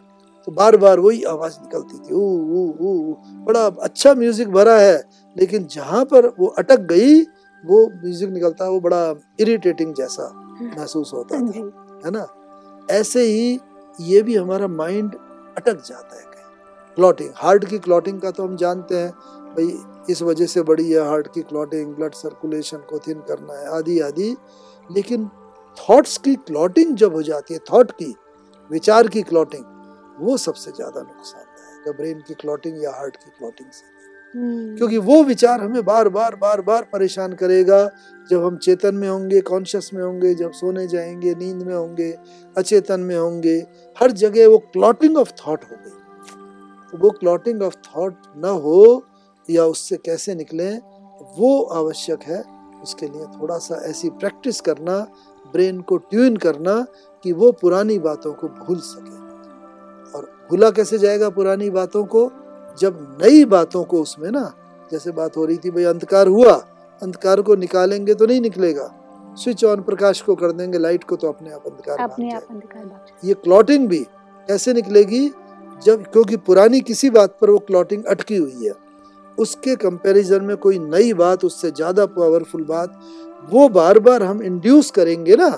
तो 0.47 0.51
बार 0.51 0.77
बार 0.77 0.99
वही 0.99 1.21
आवाज़ 1.23 1.57
निकलती 1.61 1.97
थी 1.99 2.13
ऊ 2.13 2.21
ऊ 2.21 2.63
ऊ। 2.81 3.13
बड़ा 3.45 3.65
अच्छा 3.81 4.13
म्यूज़िक 4.13 4.47
भरा 4.51 4.77
है 4.79 4.95
लेकिन 5.35 5.67
जहाँ 5.71 6.03
पर 6.05 6.27
वो 6.39 6.47
अटक 6.57 6.79
गई 6.89 7.21
वो 7.63 7.85
म्यूज़िक 7.95 8.29
निकलता 8.29 8.67
वो 8.69 8.79
बड़ा 8.79 9.03
इरिटेटिंग 9.39 9.93
जैसा 9.95 10.29
महसूस 10.61 11.11
होता 11.13 11.39
था 11.41 11.59
है 12.05 12.11
ना? 12.11 12.25
ऐसे 12.91 13.23
ही 13.23 13.59
ये 13.99 14.21
भी 14.21 14.35
हमारा 14.35 14.67
माइंड 14.67 15.15
अटक 15.57 15.81
जाता 15.85 16.15
है 16.15 16.23
कहीं। 16.23 16.95
क्लॉटिंग 16.95 17.29
हार्ट 17.35 17.65
की 17.65 17.77
क्लॉटिंग 17.79 18.19
का 18.21 18.31
तो 18.31 18.43
हम 18.43 18.55
जानते 18.57 18.97
हैं 18.97 19.11
भाई 19.53 19.77
इस 20.09 20.21
वजह 20.21 20.45
से 20.45 20.61
बड़ी 20.61 20.91
है 20.91 21.07
हार्ट 21.07 21.27
की 21.33 21.41
क्लॉटिंग 21.41 21.93
ब्लड 21.95 22.13
सर्कुलेशन 22.13 22.77
को 22.77 22.99
थिन 22.99 23.19
करना 23.19 23.53
है 23.53 23.67
आदि 23.67 23.99
आदि। 23.99 24.35
लेकिन 24.89 25.29
थॉट्स 25.77 26.17
की 26.17 26.35
क्लॉटिंग 26.35 26.95
जब 26.95 27.13
हो 27.13 27.21
जाती 27.21 27.53
है 27.53 27.59
थॉट 27.71 27.91
की 27.91 28.13
विचार 28.71 29.07
की 29.07 29.21
क्लॉटिंग 29.21 29.63
वो 30.19 30.37
सबसे 30.37 30.71
ज़्यादा 30.71 31.01
नुकसानदायक 31.01 31.87
है। 31.87 31.93
ब्रेन 31.93 32.19
की 32.19 32.33
क्लॉटिंग 32.33 32.83
या 32.83 32.91
हार्ट 32.91 33.15
की 33.15 33.29
क्लॉटिंग 33.29 33.69
से। 33.71 33.91
हम्म, 34.33 34.75
क्योंकि 34.77 34.97
वो 34.97 35.23
विचार 35.23 35.61
हमें 35.61 35.83
बार 35.85 36.09
बार 36.09 36.35
बार 36.35 36.61
बार 36.61 36.83
परेशान 36.83 37.33
करेगा। 37.33 37.79
जब 38.29 38.43
हम 38.45 38.57
चेतन 38.57 38.95
में 38.95 39.07
होंगे 39.09 39.41
कॉन्शियस 39.41 39.89
में 39.93 40.03
होंगे 40.03 40.33
जब 40.33 40.51
सोने 40.51 40.87
जाएँगे 40.87 41.33
नींद 41.35 41.61
में 41.63 41.73
होंगे 41.75 42.11
अचेतन 42.55 42.99
में 42.99 43.15
होंगे 43.17 43.55
हर 43.97 44.11
जगह 44.11 44.47
वो 44.47 44.57
क्लॉटिंग 44.73 45.17
ऑफ़ 45.17 45.31
थॉट 45.31 45.63
हो 45.63 45.75
गई। 45.75 45.89
तो 46.93 46.97
वो 46.97 47.09
क्लॉटिंग 47.09 47.61
ऑफ़ 47.61 47.75
थॉट 47.87 48.15
न 48.37 48.45
हो 48.63 49.05
या 49.49 49.65
उससे 49.65 49.97
कैसे 49.97 50.35
निकले 50.35 50.69
वो 51.37 51.61
आवश्यक 51.63 52.23
है। 52.23 52.43
उसके 52.83 53.05
लिए 53.05 53.25
थोड़ा 53.41 53.57
सा 53.57 53.75
ऐसी 53.85 54.09
प्रैक्टिस 54.09 54.61
करना 54.61 54.99
ब्रेन 55.53 55.81
को 55.81 55.97
ट्यून 55.97 56.37
करना 56.37 56.79
कि 57.25 57.31
वो 57.31 57.51
पुरानी 57.51 57.97
बातों 57.99 58.33
को 58.33 58.47
भूल 58.47 58.79
सके। 58.79 59.21
और 60.11 60.25
भूला 60.49 60.69
कैसे 60.71 60.97
जाएगा 60.97 61.29
पुरानी 61.29 61.69
बातों 61.69 62.03
को? 62.05 62.31
जब 62.79 63.17
नई 63.23 63.45
बातों 63.45 63.83
को 63.83 64.01
उसमें 64.01 64.29
ना 64.31 64.51
जैसे 64.91 65.11
बात 65.11 65.37
हो 65.37 65.45
रही 65.45 65.57
थी 65.57 65.71
भाई 65.71 65.83
अंधकार 65.83 66.27
हुआ 66.27 66.53
अंधकार 67.01 67.41
को 67.41 67.55
निकालेंगे 67.55 68.13
तो 68.13 68.25
नहीं 68.25 68.41
निकलेगा। 68.41 68.89
स्विच 69.37 69.63
ऑन 69.65 69.81
प्रकाश 69.81 70.21
को 70.21 70.35
कर 70.35 70.51
देंगे 70.51 70.77
लाइट 70.77 71.03
को 71.03 71.15
तो 71.15 71.27
अपने 71.27 71.51
आप 71.51 71.67
अंधकार 71.67 71.99
अपने 71.99 72.31
आप 72.31 72.47
अंधकार 72.51 73.05
ये 73.23 73.33
क्लॉटिंग 73.33 73.87
भी 73.87 73.99
कैसे 74.47 74.73
निकलेगी? 74.73 75.29
जब 75.85 76.03
क्योंकि 76.03 76.37
पुरानी 76.37 76.79
किसी 76.81 77.09
बात 77.09 77.37
पर 77.41 77.49
वो 77.49 77.59
क्लॉटिंग 77.59 78.03
अटकी 78.05 78.35
हुई 78.35 78.65
है। 78.65 78.73
उसके 79.37 79.75
कंपैरिजन 79.75 80.43
में 80.43 80.55
कोई 80.57 80.79
नई 80.79 81.13
बात 81.13 81.45
उससे 81.45 81.71
ज़्यादा 81.71 82.05
पावरफुल 82.07 82.63
बात 82.63 82.99
वो 83.49 83.67
बार 83.69 83.99
बार 83.99 84.23
हम 84.23 84.41
इंड्यूस 84.43 84.91
करेंगे 84.91 85.35
ना 85.35 85.49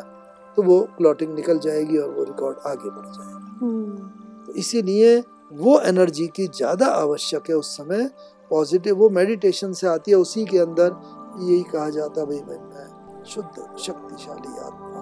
तो 0.57 0.63
वो 0.63 0.79
क्लॉटिंग 0.97 1.33
निकल 1.35 1.59
जाएगी 1.59 1.97
और 1.97 2.09
वो 2.09 2.23
रिकॉर्ड 2.23 2.57
आगे 2.67 2.89
बढ़ 2.89 3.05
जाएगा। 3.07 4.45
तो 4.45 4.53
इसीलिए 4.53 5.17
वो 5.53 5.79
एनर्जी 5.81 6.27
की 6.27 6.47
ज़्यादा 6.47 6.87
आवश्यक 6.87 7.49
है 7.49 7.55
उस 7.55 7.75
समय 7.77 8.09
पॉजिटिव 8.51 8.95
वो 8.95 9.09
मेडिटेशन 9.09 9.73
से 9.73 9.87
आती 9.87 10.11
है 10.11 10.17
उसी 10.17 10.45
के 10.45 10.57
अंदर 10.59 10.95
यही 11.41 11.63
कहा 11.63 11.89
जाता 11.89 12.21
है 12.21 12.27
भाई 12.27 12.39
भाई 12.39 12.57
मैं 12.57 13.23
शुद्ध 13.25 13.55
शक्तिशाली 13.79 14.57
आत्मा 14.59 15.01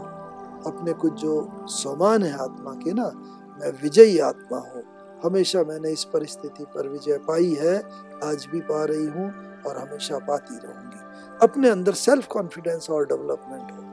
अपने 0.68 0.94
कुछ 0.94 1.14
जो 1.22 1.36
समान 1.72 2.24
है 2.24 2.34
आत्मा 2.40 2.74
के 2.74 2.94
ना 2.94 3.12
मैं 3.60 3.72
विजयी 3.84 4.18
आत्मा 4.22 4.58
हूँ। 4.58 4.84
हमेशा 5.24 5.64
मैंने 5.64 5.92
इस 5.92 6.04
परिस्थिति 6.04 6.64
पर 6.76 6.88
विजय 6.90 7.18
पाई 7.28 7.54
है 7.60 7.78
आज 8.24 8.48
भी 8.52 8.60
पा 8.62 8.84
रही 8.86 9.06
हूँ 9.08 9.28
और 9.68 9.78
हमेशा 9.78 10.18
पाती 10.28 10.56
रहूँगी। 10.56 11.02
अपने 11.42 11.70
अंदर 11.70 11.94
सेल्फ 11.96 12.28
कॉन्फिडेंस 12.28 12.90
और 12.90 13.06
डेवलपमेंट 13.06 13.72
हो। 13.72 13.84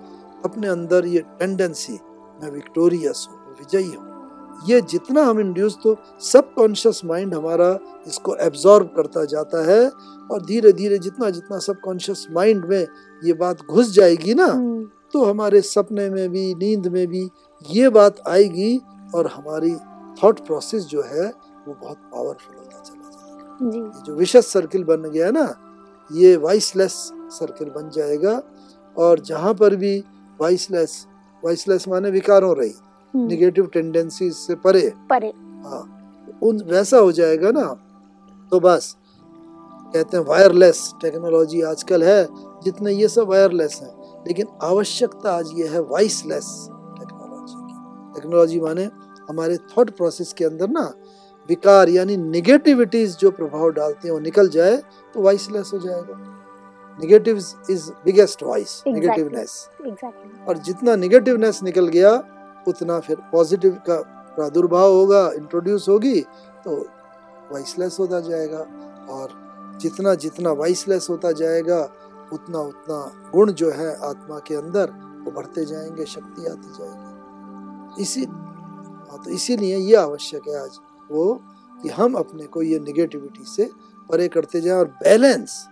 अपने 0.45 0.69
अंदर 0.69 1.07
ये 1.07 1.21
टेंडेंसी 1.39 1.99
मैं 2.43 2.51
विक्टोरियस 2.51 3.27
हूँ 3.31 3.55
विजयी 3.59 3.87
हूँ। 3.87 4.09
ये 4.69 4.81
जितना 4.81 5.23
हम 5.25 5.41
इंड्यूस 5.41 5.77
तो 5.83 5.97
सब 6.23 6.53
कॉन्शियस 6.55 7.01
माइंड 7.05 7.35
हमारा 7.35 7.69
इसको 8.07 8.35
एब्जॉर्ब 8.47 8.87
करता 8.97 9.25
जाता 9.25 9.65
है 9.67 9.89
और 10.31 10.45
धीरे 10.47 10.73
धीरे 10.73 10.99
जितना 10.99 11.31
जितना 11.31 11.59
सब 11.59 11.81
कॉन्शियस 11.81 12.27
माइंड 12.31 12.65
में 12.65 12.87
ये 13.23 13.33
बात 13.35 13.63
घुस 13.63 13.93
जाएगी 13.93 14.35
ना 14.35 14.47
हम्म, 14.47 14.85
तो 15.13 15.25
हमारे 15.25 15.61
सपने 15.61 16.09
में 16.11 16.29
भी 16.31 16.55
नींद 16.55 16.87
में 16.87 17.07
भी 17.07 17.29
ये 17.65 17.89
बात 17.91 18.21
आएगी 18.29 18.77
और 19.15 19.27
हमारी 19.27 19.73
थॉट 20.23 20.41
प्रोसेस 20.47 20.85
जो 20.87 21.03
है 21.03 21.27
वो 21.67 21.75
बहुत 21.75 21.97
पावरफुल 22.13 22.57
होता 22.57 22.79
चला 22.79 23.09
जाएगा। 23.11 23.71
जी। 23.71 23.79
ये 23.79 24.03
जो 24.07 24.15
विशेष 24.17 24.45
सर्किल 24.47 24.85
बन 24.85 25.11
गया 25.11 25.31
ना 25.31 25.47
ये 26.11 26.37
वाइसलेस 26.37 26.93
सर्किल 27.39 27.69
बन 27.71 27.91
जाएगा 27.95 28.41
और 28.97 29.21
जहाँ 29.21 29.53
पर 29.55 29.77
भी 29.77 29.99
वाइसलेस 30.41 31.05
वाइसलेस 31.43 31.87
माने 31.89 32.11
विकारों 32.11 32.57
रही 32.57 32.73
हम्म, 33.15 33.27
निगेटिव 33.27 33.67
टेंडेंसीज 33.73 34.33
से 34.35 34.55
परे। 34.55 34.89
परे। 35.11 35.29
हाँ 35.65 35.83
उन 36.43 36.61
वैसा 36.71 36.99
हो 36.99 37.13
जाएगा 37.13 37.51
ना 37.51 37.65
तो 38.53 38.61
बस 38.61 38.97
कहते 39.95 40.17
हैं 40.17 40.25
वायरलेस 40.25 40.91
टेक्नोलॉजी 41.03 41.61
आजकल 41.71 42.03
है 42.05 42.27
जितने 42.65 42.93
ये 42.93 43.09
सब 43.09 43.29
वायरलेस 43.29 43.79
हैं 43.83 44.25
लेकिन 44.27 44.47
आवश्यकता 44.63 45.33
आज 45.37 45.51
ये 45.55 45.67
है 45.69 45.81
वॉइसलेस 45.91 46.47
टेक्नोलॉजी 46.99 47.55
की। 47.57 48.15
टेक्नोलॉजी 48.15 48.61
माने 48.61 48.89
हमारे 49.31 49.57
थॉट 49.71 49.91
प्रोसेस 49.97 50.33
के 50.33 50.45
अंदर 50.45 50.69
ना 50.71 50.93
विकार 51.49 51.89
यानी 51.89 52.17
निगेटिविटीज 52.17 53.17
जो 53.19 53.31
प्रभाव 53.31 53.71
डालते 53.73 54.09
हैं 54.09 54.13
वो 54.15 54.21
निकल 54.21 54.49
जाए 54.49 54.77
तो 55.15 55.21
वॉइसलेस 55.23 55.71
हो 55.75 55.79
जाएगा। 55.79 56.17
Negative 56.99 57.37
is 57.71 57.91
biggest 58.05 58.43
voice. 58.43 58.83
Negativeness 58.87 59.69
और 60.49 60.59
जितना 60.59 60.97
निगेटिवनेस 60.97 61.63
निकल 61.63 61.87
गया 61.89 62.13
उतना 62.69 62.99
फिर 63.01 63.17
पॉजिटिव 63.33 63.73
का 63.87 63.97
प्रादुर्भाव 64.37 64.93
होगा 64.93 65.31
इंट्रोड्यूस 65.35 65.89
होगी 65.89 66.21
तो 66.65 66.77
वाइसलेस 67.53 67.97
होता 68.01 68.21
जाएगा। 68.21 68.67
और 69.11 69.29
जितना 69.81 70.15
जितना 70.15 70.51
वाइसलेस 70.53 71.07
होता 71.11 71.33
जाएगा 71.33 71.81
उतना 72.33 72.59
उतना 72.61 73.31
गुण 73.33 73.53
जो 73.53 73.71
है 73.71 73.95
आत्मा 74.09 74.39
के 74.39 74.55
अंदर 74.55 74.91
वो 75.25 75.31
बढ़ते 75.31 75.65
जाएँगे 75.65 76.05
शक्ति 76.07 76.47
आती 76.47 76.73
जाएगी। 76.79 78.03
इसी 78.03 78.27
हाँ 79.11 79.23
तो 79.25 79.31
इसीलिए 79.31 79.77
ये 79.77 79.95
आवश्यक 79.97 80.49
है 80.49 80.63
आज 80.63 80.79
वो 81.11 81.33
कि 81.83 81.89
हम 81.89 82.15
अपने 82.15 82.47
को 82.47 82.63
ये 82.63 82.79
निगेटिविटी 82.79 83.45
से 83.45 83.71
परे 84.11 84.29
करते 84.29 84.61
जाएँ 84.61 84.79
और 84.79 84.89
बैलेंस 85.03 85.65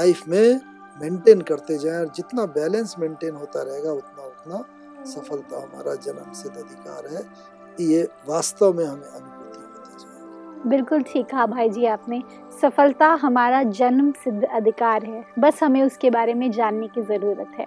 लाइफ 0.00 0.28
में 0.28 0.60
मेंटेन 1.02 1.40
करते 1.40 1.78
जाएँ 1.78 1.98
और 1.98 2.12
जितना 2.16 2.46
बैलेंस 2.46 2.94
मेंटेन 2.98 3.34
होता 3.34 3.62
रहेगा 3.62 3.92
उतना 3.92 4.24
उतना 4.24 4.64
सफलता 5.04 5.62
हमारा 5.62 5.94
जन्म 5.94 6.32
सिद्ध 6.32 6.56
अधिकार 6.56 7.06
है। 7.06 7.22
ये 7.80 8.02
वास्तव 8.28 8.72
में 8.72 8.84
हमें 8.84 9.06
अनुभूति 9.06 9.58
होती 9.58 10.04
जाए 10.04 10.68
बिल्कुल 10.70 11.02
ठीक 11.02 11.26
कहा 11.26 11.46
भाई 11.46 11.68
जी 11.68 11.86
आपने। 11.86 12.22
सफलता 12.62 13.08
हमारा 13.22 13.62
जन्म 13.62 14.12
सिद्ध 14.24 14.44
अधिकार 14.44 15.04
है। 15.04 15.24
बस 15.38 15.62
हमें 15.62 15.82
उसके 15.82 16.10
बारे 16.10 16.34
में 16.34 16.50
जानने 16.50 16.88
की 16.88 17.02
ज़रूरत 17.02 17.58
है। 17.58 17.66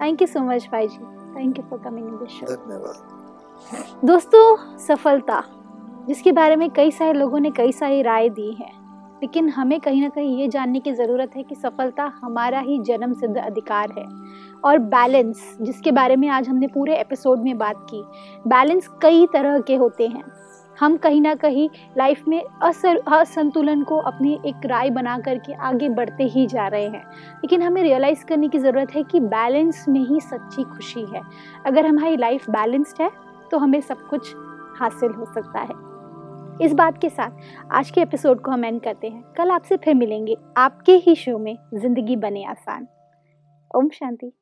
थैंक 0.00 0.22
यू 0.22 0.26
सो 0.26 0.40
मच 0.40 0.68
भाई 0.72 0.88
जी। 0.88 1.04
Thank 1.36 1.58
you 1.58 1.64
for 1.70 1.78
coming 1.84 2.08
in 2.08 2.16
this 2.16 2.38
show 2.38 2.46
धन्यवाद। 2.46 3.13
दोस्तों, 4.04 4.78
सफलता, 4.78 5.42
जिसके 6.06 6.32
बारे 6.32 6.56
में 6.56 6.70
कई 6.70 6.90
सारे 6.90 7.12
लोगों 7.12 7.40
ने 7.40 7.50
कई 7.50 7.72
सारी 7.72 8.02
राय 8.02 8.28
दी 8.28 8.50
है, 8.52 8.68
लेकिन 9.22 9.48
हमें 9.48 9.80
कहीं 9.80 10.02
ना 10.02 10.08
कहीं 10.08 10.38
ये 10.38 10.48
जानने 10.48 10.80
की 10.80 10.92
ज़रूरत 10.92 11.30
है 11.36 11.42
कि 11.42 11.54
सफलता 11.54 12.12
हमारा 12.22 12.60
ही 12.60 12.78
जन्म 12.78 13.12
सिद्ध 13.12 13.36
अधिकार 13.36 13.92
है। 13.98 14.04
और 14.64 14.78
बैलेंस 14.78 15.56
जिसके 15.62 15.92
बारे 15.92 16.16
में 16.16 16.28
आज 16.28 16.48
हमने 16.48 16.66
पूरे 16.66 16.96
एपिसोड 16.96 17.38
में 17.38 17.58
बात 17.58 17.86
की 17.90 18.02
बैलेंस 18.46 18.88
कई 19.02 19.26
तरह 19.26 19.60
के 19.60 19.76
होते 19.76 20.06
हैं। 20.06 20.22
हम 20.80 20.96
कहीं 20.96 21.20
ना 21.20 21.34
कहीं 21.34 21.68
लाइफ 21.98 22.24
में 22.28 22.42
असर, 22.62 22.96
असंतुलन 22.96 23.82
को 23.82 23.98
अपनी 23.98 24.38
एक 24.46 24.66
राय 24.66 24.90
बना 24.90 25.18
करके 25.18 25.52
आगे 25.52 25.88
बढ़ते 25.88 26.24
ही 26.24 26.46
जा 26.46 26.66
रहे 26.68 26.84
हैं। 26.84 27.04
लेकिन 27.34 27.62
हमें 27.62 27.82
रियलाइज़ 27.82 28.24
करने 28.24 28.48
की 28.48 28.58
ज़रूरत 28.58 28.94
है 28.94 29.02
कि 29.02 29.20
बैलेंस 29.20 29.84
में 29.88 30.00
ही 30.00 30.20
सच्ची 30.20 30.62
खुशी 30.62 31.04
है। 31.14 31.20
अगर 31.66 31.86
हमारी 31.86 32.16
लाइफ 32.16 32.50
बैलेंस्ड 32.50 33.02
है 33.02 33.24
तो 33.54 33.58
हमें 33.58 33.80
सब 33.80 33.98
कुछ 34.08 34.34
हासिल 34.78 35.12
हो 35.12 35.24
सकता 35.24 35.60
है। 35.60 36.64
इस 36.64 36.72
बात 36.72 37.00
के 37.00 37.08
साथ 37.08 37.30
आज 37.72 37.90
के 37.90 38.00
एपिसोड 38.00 38.40
को 38.40 38.50
हम 38.50 38.64
एंड 38.64 38.80
करते 38.82 39.08
हैं। 39.08 39.22
कल 39.36 39.50
आपसे 39.50 39.76
फिर 39.76 39.94
मिलेंगे। 39.94 40.36
आपके 40.56 40.92
ही 40.96 41.14
शो 41.14 41.38
में 41.38 41.56
ज़िंदगी 41.74 42.16
बने 42.16 42.44
आसान। 42.44 42.86
ओम 43.76 43.88
शांति। 43.88 44.32